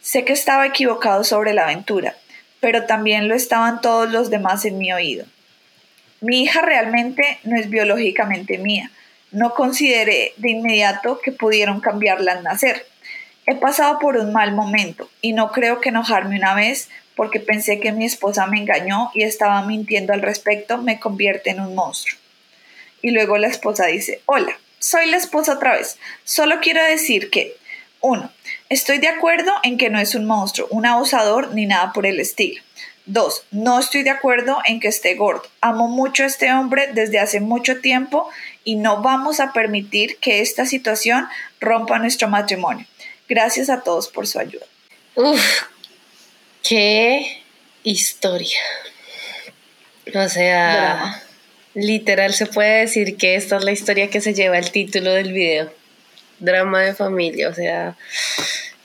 [0.00, 2.14] Sé que estaba equivocado sobre la aventura,
[2.60, 5.26] pero también lo estaban todos los demás en mi oído.
[6.20, 8.92] Mi hija realmente no es biológicamente mía.
[9.32, 12.86] No consideré de inmediato que pudieron cambiarla al nacer.
[13.46, 17.80] He pasado por un mal momento y no creo que enojarme una vez porque pensé
[17.80, 22.16] que mi esposa me engañó y estaba mintiendo al respecto me convierte en un monstruo.
[23.02, 25.98] Y luego la esposa dice, hola, soy la esposa otra vez.
[26.24, 27.56] Solo quiero decir que,
[28.00, 28.32] uno,
[28.68, 32.18] estoy de acuerdo en que no es un monstruo, un abusador ni nada por el
[32.18, 32.60] estilo.
[33.06, 35.42] Dos, no estoy de acuerdo en que esté gordo.
[35.60, 38.28] Amo mucho a este hombre desde hace mucho tiempo
[38.64, 41.28] y no vamos a permitir que esta situación
[41.60, 42.86] rompa nuestro matrimonio.
[43.28, 44.66] Gracias a todos por su ayuda.
[45.14, 45.62] Uf,
[46.62, 47.42] qué
[47.82, 48.60] historia.
[50.14, 51.22] O sea,
[51.74, 55.32] Literal se puede decir que esta es la historia que se lleva el título del
[55.32, 55.72] video.
[56.40, 57.96] Drama de familia, o sea,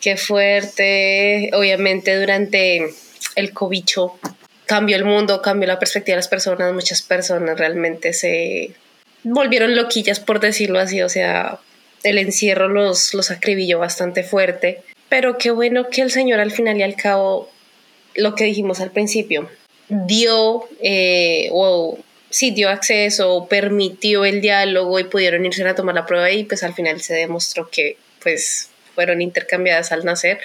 [0.01, 1.49] qué fuerte.
[1.53, 2.89] Obviamente durante
[3.35, 4.19] el cobicho
[4.65, 6.73] cambió el mundo, cambió la perspectiva de las personas.
[6.73, 8.71] Muchas personas realmente se
[9.23, 11.01] volvieron loquillas, por decirlo así.
[11.01, 11.59] O sea,
[12.03, 14.83] el encierro los, los acribilló bastante fuerte.
[15.09, 17.49] Pero qué bueno que el Señor al final y al cabo,
[18.15, 19.49] lo que dijimos al principio,
[19.89, 21.49] dio eh,
[22.35, 26.63] sí dio acceso, permitió el diálogo y pudieron irse a tomar la prueba y pues
[26.63, 30.39] al final se demostró que pues fueron intercambiadas al nacer.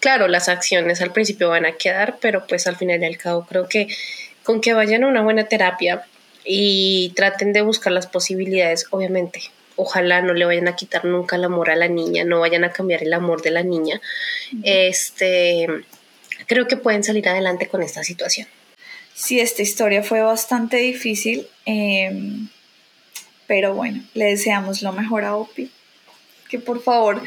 [0.00, 3.46] Claro, las acciones al principio van a quedar, pero pues al final y al cabo
[3.46, 3.86] creo que
[4.42, 6.04] con que vayan a una buena terapia
[6.44, 9.40] y traten de buscar las posibilidades, obviamente.
[9.76, 12.72] Ojalá no le vayan a quitar nunca el amor a la niña, no vayan a
[12.72, 14.00] cambiar el amor de la niña.
[14.64, 15.68] Este,
[16.48, 18.48] creo que pueden salir adelante con esta situación
[19.20, 22.48] sí, esta historia fue bastante difícil, em,
[23.46, 25.70] pero bueno, le deseamos lo mejor a Opi.
[26.48, 27.22] Que por favor,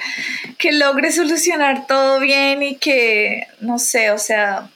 [0.57, 4.69] que logre solucionar todo bien y que, no sé, o sea,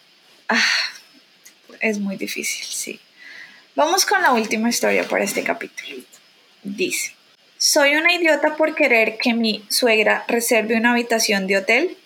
[0.47, 0.73] ah,
[1.81, 2.99] es muy difícil, sí.
[3.75, 5.97] Vamos con la última historia para este capítulo.
[6.63, 7.13] Dice,
[7.57, 11.97] soy una idiota por querer que mi suegra reserve una habitación de hotel.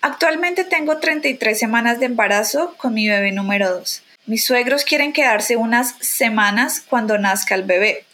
[0.00, 4.02] Actualmente tengo 33 semanas de embarazo con mi bebé número 2.
[4.26, 8.04] Mis suegros quieren quedarse unas semanas cuando nazca el bebé.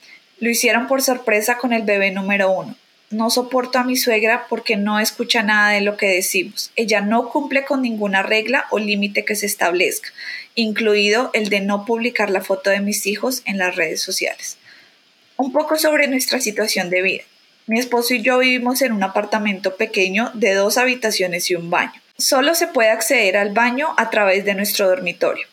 [0.41, 2.75] Lo hicieron por sorpresa con el bebé número uno.
[3.11, 6.73] No soporto a mi suegra porque no escucha nada de lo que decimos.
[6.75, 10.09] Ella no cumple con ninguna regla o límite que se establezca,
[10.57, 14.59] incluido el de no publicar la foto de mis hijos en las redes sociales.
[15.37, 17.23] Un poco sobre nuestra situación de vida.
[17.67, 22.01] Mi esposo y yo vivimos en un apartamento pequeño de dos habitaciones y un baño.
[22.19, 25.47] Solo se puede acceder al baño a través de nuestro dormitorio.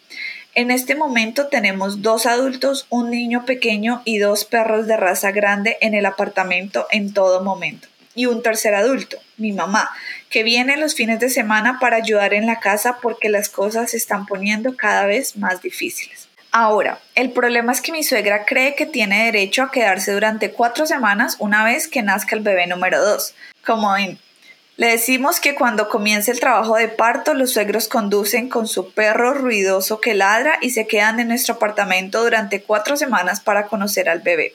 [0.58, 5.78] En este momento tenemos dos adultos, un niño pequeño y dos perros de raza grande
[5.82, 7.88] en el apartamento en todo momento.
[8.16, 9.88] Y un tercer adulto, mi mamá,
[10.32, 13.98] que viene los fines de semana para ayudar en la casa porque las cosas se
[13.98, 16.28] están poniendo cada vez más difíciles.
[16.52, 20.88] Ahora, el problema es que mi suegra cree que tiene derecho a quedarse durante cuatro
[20.88, 24.18] semanas una vez que nazca el bebé número dos, como en
[24.78, 29.34] le decimos que cuando comience el trabajo de parto, los suegros conducen con su perro
[29.34, 34.20] ruidoso que ladra y se quedan en nuestro apartamento durante cuatro semanas para conocer al
[34.20, 34.54] bebé.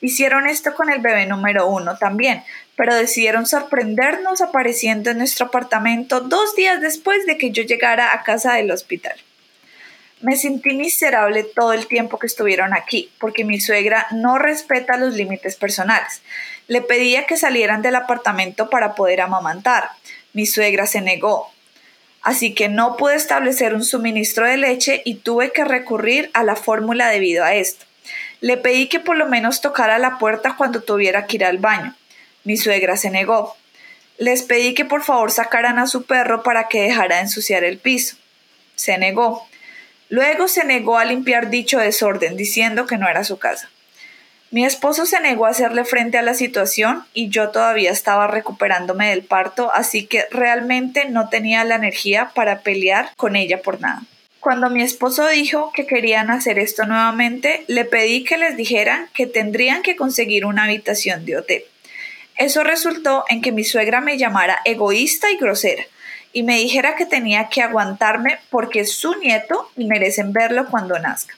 [0.00, 2.42] Hicieron esto con el bebé número uno también,
[2.74, 8.24] pero decidieron sorprendernos apareciendo en nuestro apartamento dos días después de que yo llegara a
[8.24, 9.14] casa del hospital.
[10.22, 15.14] Me sentí miserable todo el tiempo que estuvieron aquí, porque mi suegra no respeta los
[15.14, 16.20] límites personales.
[16.68, 19.90] Le pedía que salieran del apartamento para poder amamantar.
[20.32, 21.50] Mi suegra se negó.
[22.22, 26.54] Así que no pude establecer un suministro de leche y tuve que recurrir a la
[26.54, 27.84] fórmula debido a esto.
[28.40, 31.94] Le pedí que por lo menos tocara la puerta cuando tuviera que ir al baño.
[32.44, 33.56] Mi suegra se negó.
[34.18, 37.78] Les pedí que por favor sacaran a su perro para que dejara de ensuciar el
[37.78, 38.16] piso.
[38.76, 39.46] Se negó.
[40.08, 43.70] Luego se negó a limpiar dicho desorden, diciendo que no era su casa.
[44.52, 49.08] Mi esposo se negó a hacerle frente a la situación y yo todavía estaba recuperándome
[49.08, 54.02] del parto, así que realmente no tenía la energía para pelear con ella por nada.
[54.40, 59.26] Cuando mi esposo dijo que querían hacer esto nuevamente, le pedí que les dijeran que
[59.26, 61.64] tendrían que conseguir una habitación de hotel.
[62.36, 65.84] Eso resultó en que mi suegra me llamara egoísta y grosera,
[66.34, 70.98] y me dijera que tenía que aguantarme porque es su nieto y merecen verlo cuando
[70.98, 71.36] nazca.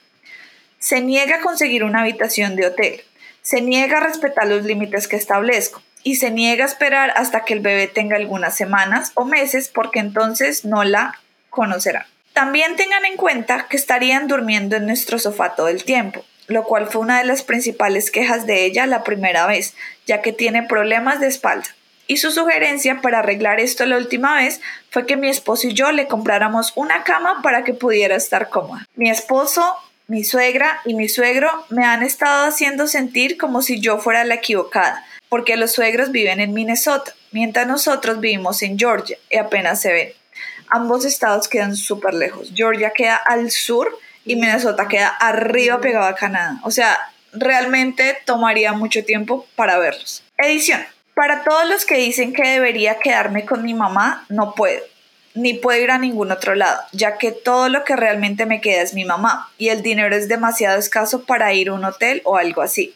[0.84, 3.00] Se niega a conseguir una habitación de hotel,
[3.40, 7.54] se niega a respetar los límites que establezco y se niega a esperar hasta que
[7.54, 11.18] el bebé tenga algunas semanas o meses porque entonces no la
[11.48, 12.06] conocerá.
[12.34, 16.86] También tengan en cuenta que estarían durmiendo en nuestro sofá todo el tiempo, lo cual
[16.86, 19.74] fue una de las principales quejas de ella la primera vez,
[20.04, 21.68] ya que tiene problemas de espalda.
[22.06, 24.60] Y su sugerencia para arreglar esto la última vez
[24.90, 28.86] fue que mi esposo y yo le compráramos una cama para que pudiera estar cómoda.
[28.96, 33.98] Mi esposo, mi suegra y mi suegro me han estado haciendo sentir como si yo
[33.98, 39.38] fuera la equivocada, porque los suegros viven en Minnesota, mientras nosotros vivimos en Georgia y
[39.38, 40.12] apenas se ven.
[40.70, 42.52] Ambos estados quedan súper lejos.
[42.54, 46.58] Georgia queda al sur y Minnesota queda arriba pegado a Canadá.
[46.64, 46.98] O sea,
[47.32, 50.22] realmente tomaría mucho tiempo para verlos.
[50.38, 50.84] Edición.
[51.14, 54.82] Para todos los que dicen que debería quedarme con mi mamá, no puedo,
[55.34, 58.82] ni puedo ir a ningún otro lado, ya que todo lo que realmente me queda
[58.82, 62.36] es mi mamá y el dinero es demasiado escaso para ir a un hotel o
[62.36, 62.94] algo así.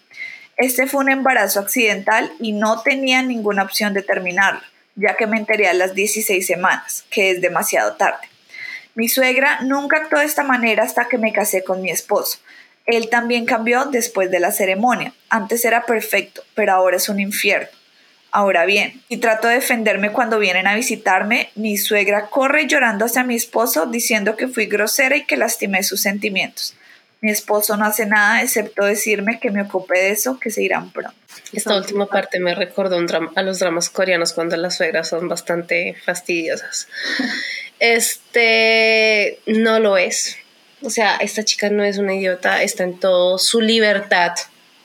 [0.57, 4.61] Este fue un embarazo accidental y no tenía ninguna opción de terminarlo,
[4.95, 8.29] ya que me enteré a las 16 semanas, que es demasiado tarde.
[8.95, 12.39] Mi suegra nunca actuó de esta manera hasta que me casé con mi esposo.
[12.87, 15.13] Él también cambió después de la ceremonia.
[15.29, 17.69] Antes era perfecto, pero ahora es un infierno.
[18.31, 23.25] Ahora bien, y trato de defenderme cuando vienen a visitarme, mi suegra corre llorando hacia
[23.25, 26.75] mi esposo diciendo que fui grosera y que lastimé sus sentimientos.
[27.21, 30.93] Mi esposo no hace nada excepto decirme que me ocupe de eso, que se irán
[30.93, 31.17] pronto.
[31.53, 32.99] Esta última parte me recordó
[33.35, 36.89] a los dramas coreanos cuando las suegras son bastante fastidiosas.
[37.81, 40.37] Este no lo es.
[40.83, 44.33] O sea, esta chica no es una idiota, está en todo su libertad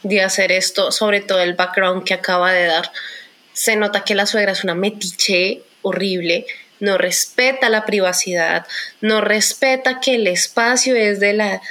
[0.03, 2.91] de hacer esto, sobre todo el background que acaba de dar
[3.53, 6.45] se nota que la suegra es una metiche horrible,
[6.79, 8.65] no respeta la privacidad,
[8.99, 11.61] no respeta que el espacio es de la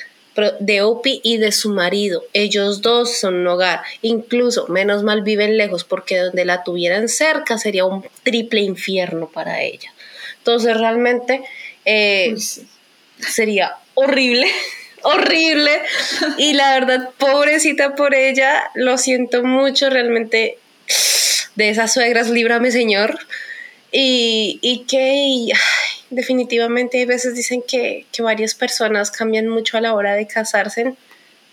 [0.60, 2.24] de Opi y de su marido.
[2.32, 3.82] Ellos dos son un hogar.
[4.00, 9.60] Incluso, menos mal viven lejos porque donde la tuvieran cerca sería un triple infierno para
[9.60, 9.92] ella.
[10.38, 11.42] Entonces, realmente
[11.84, 12.34] eh,
[13.18, 14.46] sería horrible,
[15.02, 15.82] horrible.
[16.38, 19.90] Y la verdad, pobrecita por ella, lo siento mucho.
[19.90, 20.58] Realmente
[21.56, 23.18] de esas suegras, líbrame Señor.
[23.94, 25.52] Y, y que
[26.08, 30.94] definitivamente hay veces dicen que, que, varias personas cambian mucho a la hora de casarse.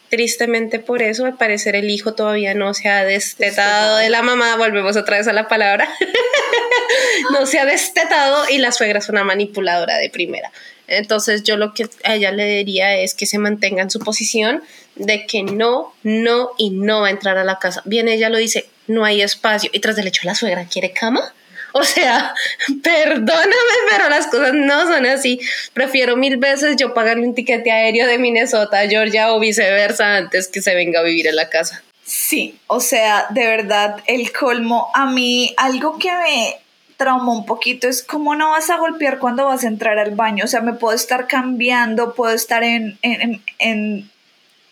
[0.10, 4.56] Tristemente por eso, al parecer el hijo todavía no se ha destetado de la mamá,
[4.56, 5.88] volvemos otra vez a la palabra,
[7.32, 10.52] no se ha destetado y la suegra es una manipuladora de primera.
[10.88, 14.64] Entonces yo lo que a ella le diría es que se mantenga en su posición
[14.95, 17.84] de que no, no y no va a entrar a la casa.
[17.86, 19.70] Bien, ella lo dice, no hay espacio.
[19.74, 21.34] Y tras del hecho, la suegra quiere cama.
[21.72, 22.34] O sea,
[22.84, 25.40] perdóname, pero las cosas no son así.
[25.74, 30.48] Prefiero mil veces yo pagarle un tiquete aéreo de Minnesota a Georgia o viceversa antes
[30.48, 31.84] que se venga a vivir en la casa.
[32.03, 36.56] Sí, o sea, de verdad, el colmo, a mí algo que me
[36.98, 40.44] traumó un poquito es cómo no vas a golpear cuando vas a entrar al baño.
[40.44, 44.10] O sea, me puedo estar cambiando, puedo estar en, en, en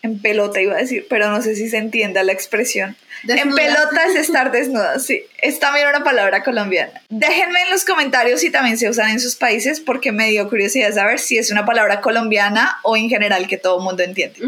[0.02, 2.96] en pelota iba a decir, pero no sé si se entienda la expresión.
[3.26, 5.22] En pelota es estar desnuda, sí.
[5.42, 7.02] Es también una palabra colombiana.
[7.08, 10.92] Déjenme en los comentarios si también se usan en sus países porque me dio curiosidad
[10.92, 14.40] saber si es una palabra colombiana o en general que todo el mundo entiende.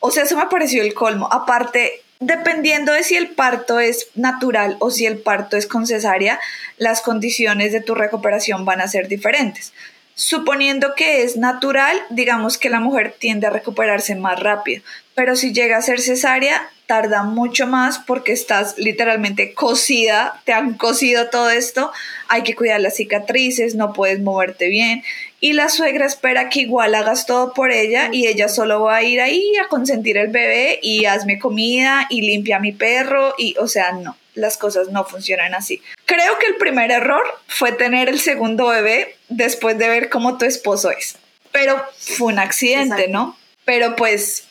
[0.00, 1.28] O sea, eso me pareció el colmo.
[1.32, 6.38] Aparte, dependiendo de si el parto es natural o si el parto es con cesárea,
[6.76, 9.72] las condiciones de tu recuperación van a ser diferentes.
[10.18, 14.82] Suponiendo que es natural, digamos que la mujer tiende a recuperarse más rápido,
[15.14, 20.72] pero si llega a ser cesárea, tarda mucho más porque estás literalmente cosida, te han
[20.72, 21.92] cosido todo esto,
[22.28, 25.02] hay que cuidar las cicatrices, no puedes moverte bien
[25.38, 29.02] y la suegra espera que igual hagas todo por ella y ella solo va a
[29.02, 33.54] ir ahí a consentir el bebé y hazme comida y limpia a mi perro y
[33.58, 35.82] o sea, no las cosas no funcionan así.
[36.04, 40.44] Creo que el primer error fue tener el segundo bebé después de ver cómo tu
[40.44, 41.16] esposo es.
[41.50, 43.36] Pero fue un accidente, ¿no?
[43.64, 44.44] Pero pues,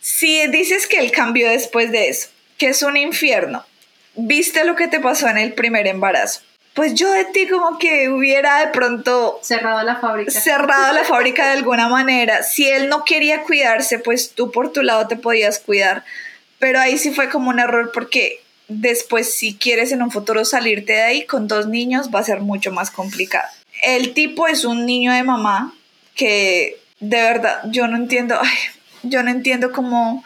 [0.00, 3.64] si dices que él cambió después de eso, que es un infierno,
[4.16, 6.40] viste lo que te pasó en el primer embarazo.
[6.74, 10.30] Pues yo de ti como que hubiera de pronto cerrado la fábrica.
[10.30, 12.42] Cerrado la fábrica de alguna manera.
[12.42, 16.04] Si él no quería cuidarse, pues tú por tu lado te podías cuidar.
[16.58, 20.92] Pero ahí sí fue como un error porque después si quieres en un futuro salirte
[20.92, 23.48] de ahí con dos niños va a ser mucho más complicado.
[23.82, 25.74] El tipo es un niño de mamá
[26.14, 28.38] que de verdad yo no entiendo,
[29.02, 30.24] yo no entiendo cómo,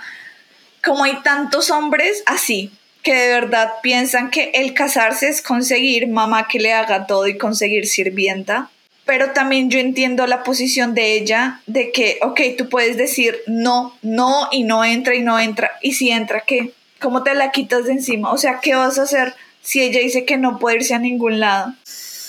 [0.82, 2.70] cómo hay tantos hombres así
[3.02, 7.36] que de verdad piensan que el casarse es conseguir mamá que le haga todo y
[7.36, 8.70] conseguir sirvienta.
[9.04, 13.98] Pero también yo entiendo la posición de ella de que, ok, tú puedes decir no,
[14.02, 15.72] no y no entra y no entra.
[15.82, 16.72] Y si entra, ¿qué?
[17.02, 18.32] ¿Cómo te la quitas de encima?
[18.32, 21.40] O sea, ¿qué vas a hacer si ella dice que no puede irse a ningún
[21.40, 21.74] lado?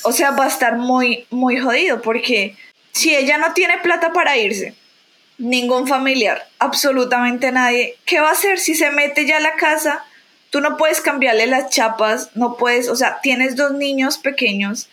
[0.03, 2.57] O sea, va a estar muy, muy jodido porque
[2.91, 4.75] si ella no tiene plata para irse,
[5.37, 10.03] ningún familiar, absolutamente nadie, ¿qué va a hacer si se mete ya a la casa?
[10.49, 14.89] Tú no puedes cambiarle las chapas, no puedes, o sea, tienes dos niños pequeños,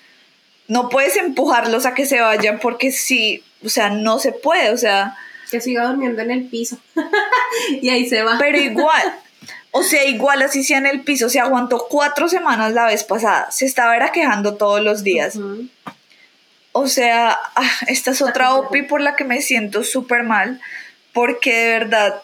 [0.68, 4.76] no puedes empujarlos a que se vayan porque si, o sea, no se puede, o
[4.76, 5.16] sea...
[5.50, 6.78] Que siga durmiendo en el piso
[7.82, 8.36] y ahí se va.
[8.38, 9.18] Pero igual,
[9.72, 13.50] O sea, igual así sea en el piso, se aguantó cuatro semanas la vez pasada,
[13.50, 15.38] se estaba era quejando todos los días.
[16.72, 20.60] O sea, ah, esta es otra OPI por la que me siento súper mal,
[21.12, 22.22] porque de verdad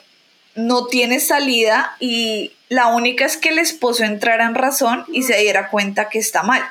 [0.57, 5.37] no tiene salida y la única es que el esposo entrara en razón y se
[5.39, 6.65] diera cuenta que está mal.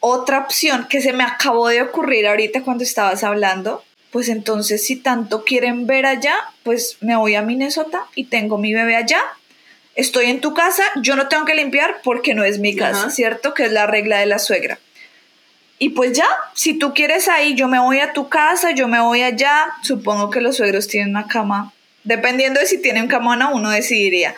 [0.00, 4.96] Otra opción que se me acabó de ocurrir ahorita cuando estabas hablando pues entonces si
[4.96, 9.20] tanto quieren ver allá, pues me voy a Minnesota y tengo mi bebé allá
[9.94, 13.54] estoy en tu casa, yo no tengo que limpiar porque no es mi casa, ¿cierto?
[13.54, 14.78] Que es la regla de la suegra.
[15.78, 19.00] Y pues ya, si tú quieres ahí, yo me voy a tu casa, yo me
[19.00, 19.66] voy allá.
[19.82, 21.72] Supongo que los suegros tienen una cama.
[22.04, 24.36] Dependiendo de si tienen cama o no, uno decidiría.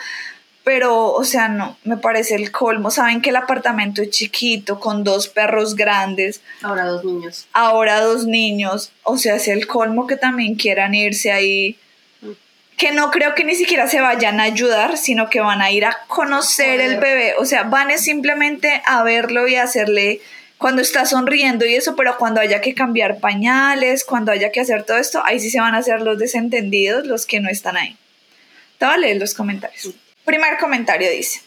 [0.63, 2.89] Pero, o sea, no, me parece el colmo.
[2.89, 6.41] Saben que el apartamento es chiquito, con dos perros grandes.
[6.63, 7.47] Ahora dos niños.
[7.53, 8.91] Ahora dos niños.
[9.03, 11.77] O sea, es el colmo que también quieran irse ahí
[12.77, 15.85] que no creo que ni siquiera se vayan a ayudar, sino que van a ir
[15.85, 17.35] a conocer el bebé.
[17.39, 20.21] O sea, van simplemente a verlo y a hacerle
[20.57, 24.83] cuando está sonriendo y eso, pero cuando haya que cambiar pañales, cuando haya que hacer
[24.83, 27.97] todo esto, ahí sí se van a hacer los desentendidos, los que no están ahí.
[28.77, 29.91] Te voy a leer los comentarios.
[30.25, 31.41] Primer comentario dice,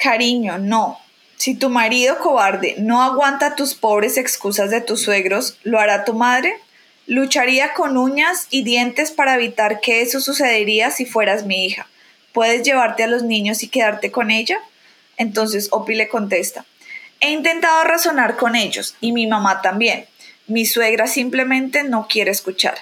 [0.00, 1.00] cariño, no.
[1.36, 6.14] Si tu marido cobarde no aguanta tus pobres excusas de tus suegros, ¿lo hará tu
[6.14, 6.54] madre?
[7.06, 11.86] Lucharía con uñas y dientes para evitar que eso sucedería si fueras mi hija.
[12.32, 14.58] ¿Puedes llevarte a los niños y quedarte con ella?
[15.18, 16.64] Entonces Opi le contesta,
[17.20, 20.06] he intentado razonar con ellos y mi mamá también.
[20.46, 22.74] Mi suegra simplemente no quiere escuchar.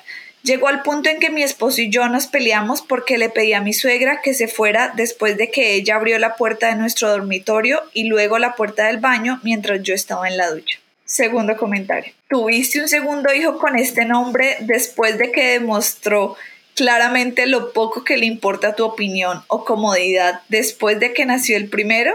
[0.43, 3.61] Llegó al punto en que mi esposo y yo nos peleamos porque le pedí a
[3.61, 7.81] mi suegra que se fuera después de que ella abrió la puerta de nuestro dormitorio
[7.93, 10.82] y luego la puerta del baño mientras yo estaba en la ducha.
[11.13, 12.11] Segundo comentario.
[12.27, 16.37] Tuviste un segundo hijo con este nombre después de que demostró
[16.75, 21.69] claramente lo poco que le importa tu opinión o comodidad después de que nació el
[21.69, 22.15] primero.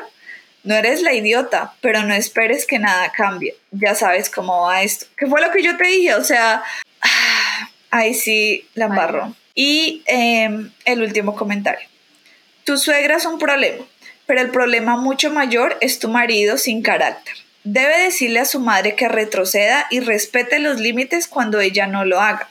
[0.64, 3.56] No eres la idiota, pero no esperes que nada cambie.
[3.70, 5.06] Ya sabes cómo va esto.
[5.16, 6.16] ¿Qué fue lo que yo te dije?
[6.16, 6.64] O sea,
[7.92, 9.36] ahí sí la embarró.
[9.54, 11.88] Y em, el último comentario.
[12.64, 13.86] Tu suegra es un problema,
[14.26, 17.36] pero el problema mucho mayor es tu marido sin carácter.
[17.70, 22.22] Debe decirle a su madre que retroceda y respete los límites cuando ella no lo
[22.22, 22.48] haga.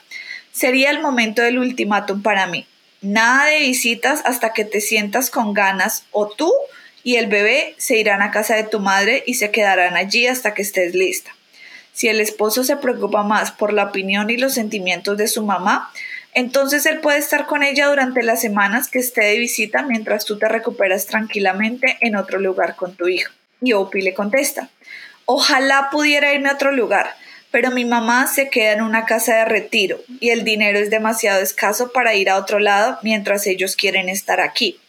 [0.51, 2.67] Sería el momento del ultimátum para mí.
[3.01, 6.53] Nada de visitas hasta que te sientas con ganas o tú
[7.01, 10.53] y el bebé se irán a casa de tu madre y se quedarán allí hasta
[10.53, 11.35] que estés lista.
[11.93, 15.91] Si el esposo se preocupa más por la opinión y los sentimientos de su mamá,
[16.35, 20.37] entonces él puede estar con ella durante las semanas que esté de visita mientras tú
[20.37, 23.33] te recuperas tranquilamente en otro lugar con tu hijo.
[23.59, 24.69] Y Opie le contesta,
[25.29, 27.13] Ojalá pudiera irme a otro lugar,
[27.51, 31.41] pero mi mamá se queda en una casa de retiro y el dinero es demasiado
[31.41, 34.79] escaso para ir a otro lado mientras ellos quieren estar aquí.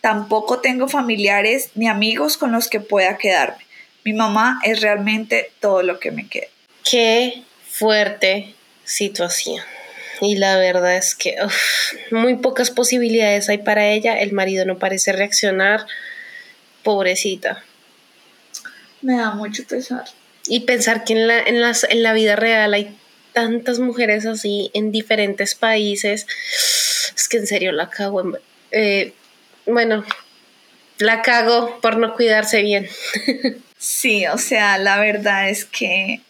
[0.00, 3.64] Tampoco tengo familiares ni amigos con los que pueda quedarme.
[4.02, 6.48] Mi mamá es realmente todo lo que me queda.
[6.82, 8.52] Qué fuerte
[8.82, 9.62] situación.
[10.20, 11.36] Y la verdad es que
[12.10, 14.18] muy pocas posibilidades hay para ella.
[14.18, 15.86] El marido no parece reaccionar.
[16.82, 17.62] Pobrecita.
[19.04, 20.04] Me da mucho pesar.
[20.46, 22.96] Y pensar que en la, en las, en la vida real hay
[23.34, 26.26] tantas mujeres así en diferentes países.
[27.14, 28.22] Es que en serio la cago.
[28.70, 29.12] Eh,
[29.66, 30.04] bueno,
[30.96, 32.88] la cago por no cuidarse bien.
[33.76, 36.22] Sí, o sea, la verdad es que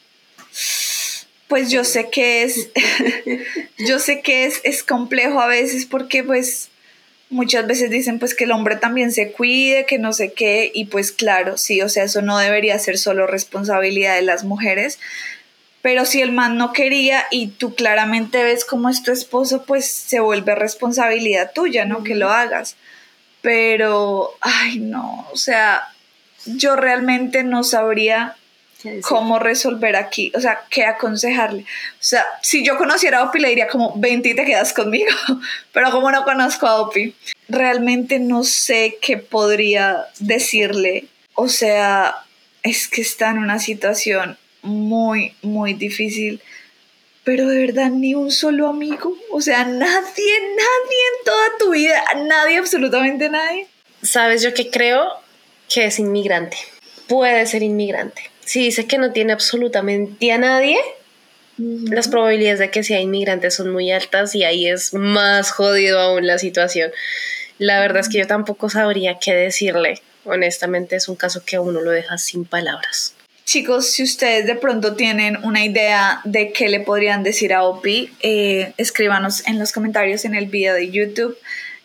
[1.47, 2.69] pues yo sé que es,
[3.79, 6.71] yo sé que es, es complejo a veces porque pues
[7.35, 10.87] muchas veces dicen pues que el hombre también se cuide, que no sé qué, y
[10.87, 14.99] pues claro, sí, o sea, eso no debería ser solo responsabilidad de las mujeres,
[15.83, 19.91] pero si el man no quería y tú claramente ves cómo es tu esposo, pues
[19.91, 22.05] se vuelve responsabilidad tuya, ¿no?
[22.05, 22.77] Que lo hagas.
[23.43, 25.83] Pero, ay, no, o sea,
[26.47, 28.37] yo realmente no sabría
[29.03, 31.63] cómo resolver aquí, o sea, qué aconsejarle.
[31.63, 35.11] O sea, si yo conociera a Opi, le diría como, vente y te quedas conmigo,
[35.73, 37.15] pero como no conozco a Opi,
[37.49, 41.07] realmente no sé qué podría decirle.
[41.35, 42.17] O sea,
[42.63, 46.41] es que está en una situación muy, muy difícil.
[47.25, 49.17] Pero de verdad, ni un solo amigo.
[49.31, 53.67] O sea, nadie, nadie en toda tu vida, nadie, absolutamente nadie.
[54.03, 55.07] ¿Sabes yo qué creo?
[55.73, 56.59] Que es inmigrante.
[57.09, 60.79] Puede ser inmigrante si dice que no tiene absolutamente a nadie,
[61.57, 66.27] las probabilidades de que sea inmigrante son muy altas y ahí es más jodido aún
[66.27, 66.91] la situación.
[67.59, 70.01] La verdad es que yo tampoco sabría qué decirle.
[70.25, 73.15] Honestamente es un caso que uno lo deja sin palabras.
[73.45, 78.11] Chicos, si ustedes de pronto tienen una idea de qué le podrían decir a Opi,
[78.23, 81.39] eh, escríbanos en los comentarios en el video de YouTube.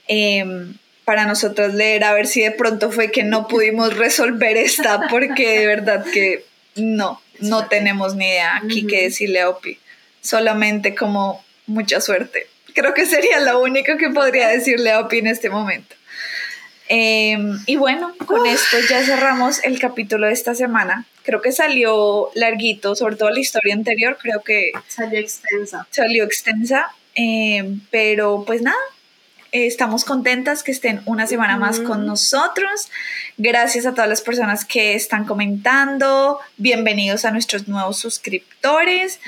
[0.07, 0.73] Em,
[1.05, 5.59] para nosotros leer a ver si de pronto fue que no pudimos resolver esta porque
[5.59, 9.79] de verdad que no, no tenemos ni idea aquí qué decirle a Opi.
[10.21, 12.47] Solamente como mucha suerte.
[12.73, 15.95] Creo que sería lo único que podría decirle a Opi en este momento.
[16.91, 21.05] Em, y bueno, con esto ya cerramos el capítulo de esta semana.
[21.23, 24.71] Creo que salió larguito, sobre todo la historia anterior, creo que...
[24.87, 25.87] Salió extensa.
[25.91, 28.79] Salió extensa, em, pero pues nada,
[29.51, 32.89] estamos contentas que estén una semana más con nosotros.
[33.37, 36.39] Gracias a todas las personas que están comentando.
[36.57, 39.19] Bienvenidos a nuestros nuevos suscriptores.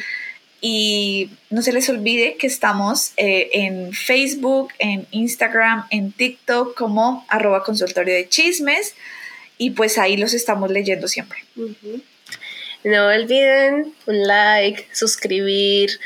[0.64, 7.26] Y no se les olvide que estamos eh, en Facebook, en Instagram, en TikTok como
[7.30, 8.94] arroba consultorio de chismes.
[9.58, 11.40] Y pues ahí los estamos leyendo siempre.
[12.84, 16.00] No olviden un like, suscribir.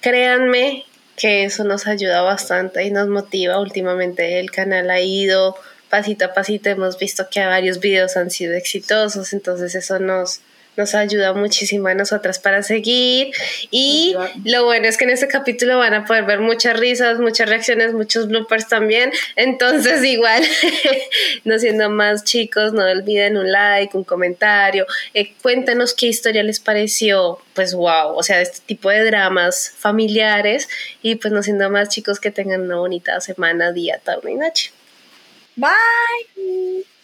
[0.00, 0.84] Créanme
[1.20, 3.60] que eso nos ayuda bastante y nos motiva.
[3.60, 5.54] Últimamente el canal ha ido
[5.90, 10.40] pasito a pasito, hemos visto que varios videos han sido exitosos, entonces eso nos,
[10.76, 13.32] nos ayuda muchísimo a nosotras para seguir.
[13.70, 14.14] Y
[14.44, 17.92] lo bueno es que en este capítulo van a poder ver muchas risas, muchas reacciones,
[17.92, 19.12] muchos bloopers también.
[19.36, 20.42] Entonces, igual,
[21.44, 24.86] no siendo más chicos, no olviden un like, un comentario.
[25.14, 27.38] Eh, cuéntanos qué historia les pareció.
[27.54, 30.68] Pues wow, o sea, este tipo de dramas familiares.
[31.02, 34.72] Y pues no siendo más chicos, que tengan una bonita semana, día, tarde y noche.
[35.56, 36.84] Bye.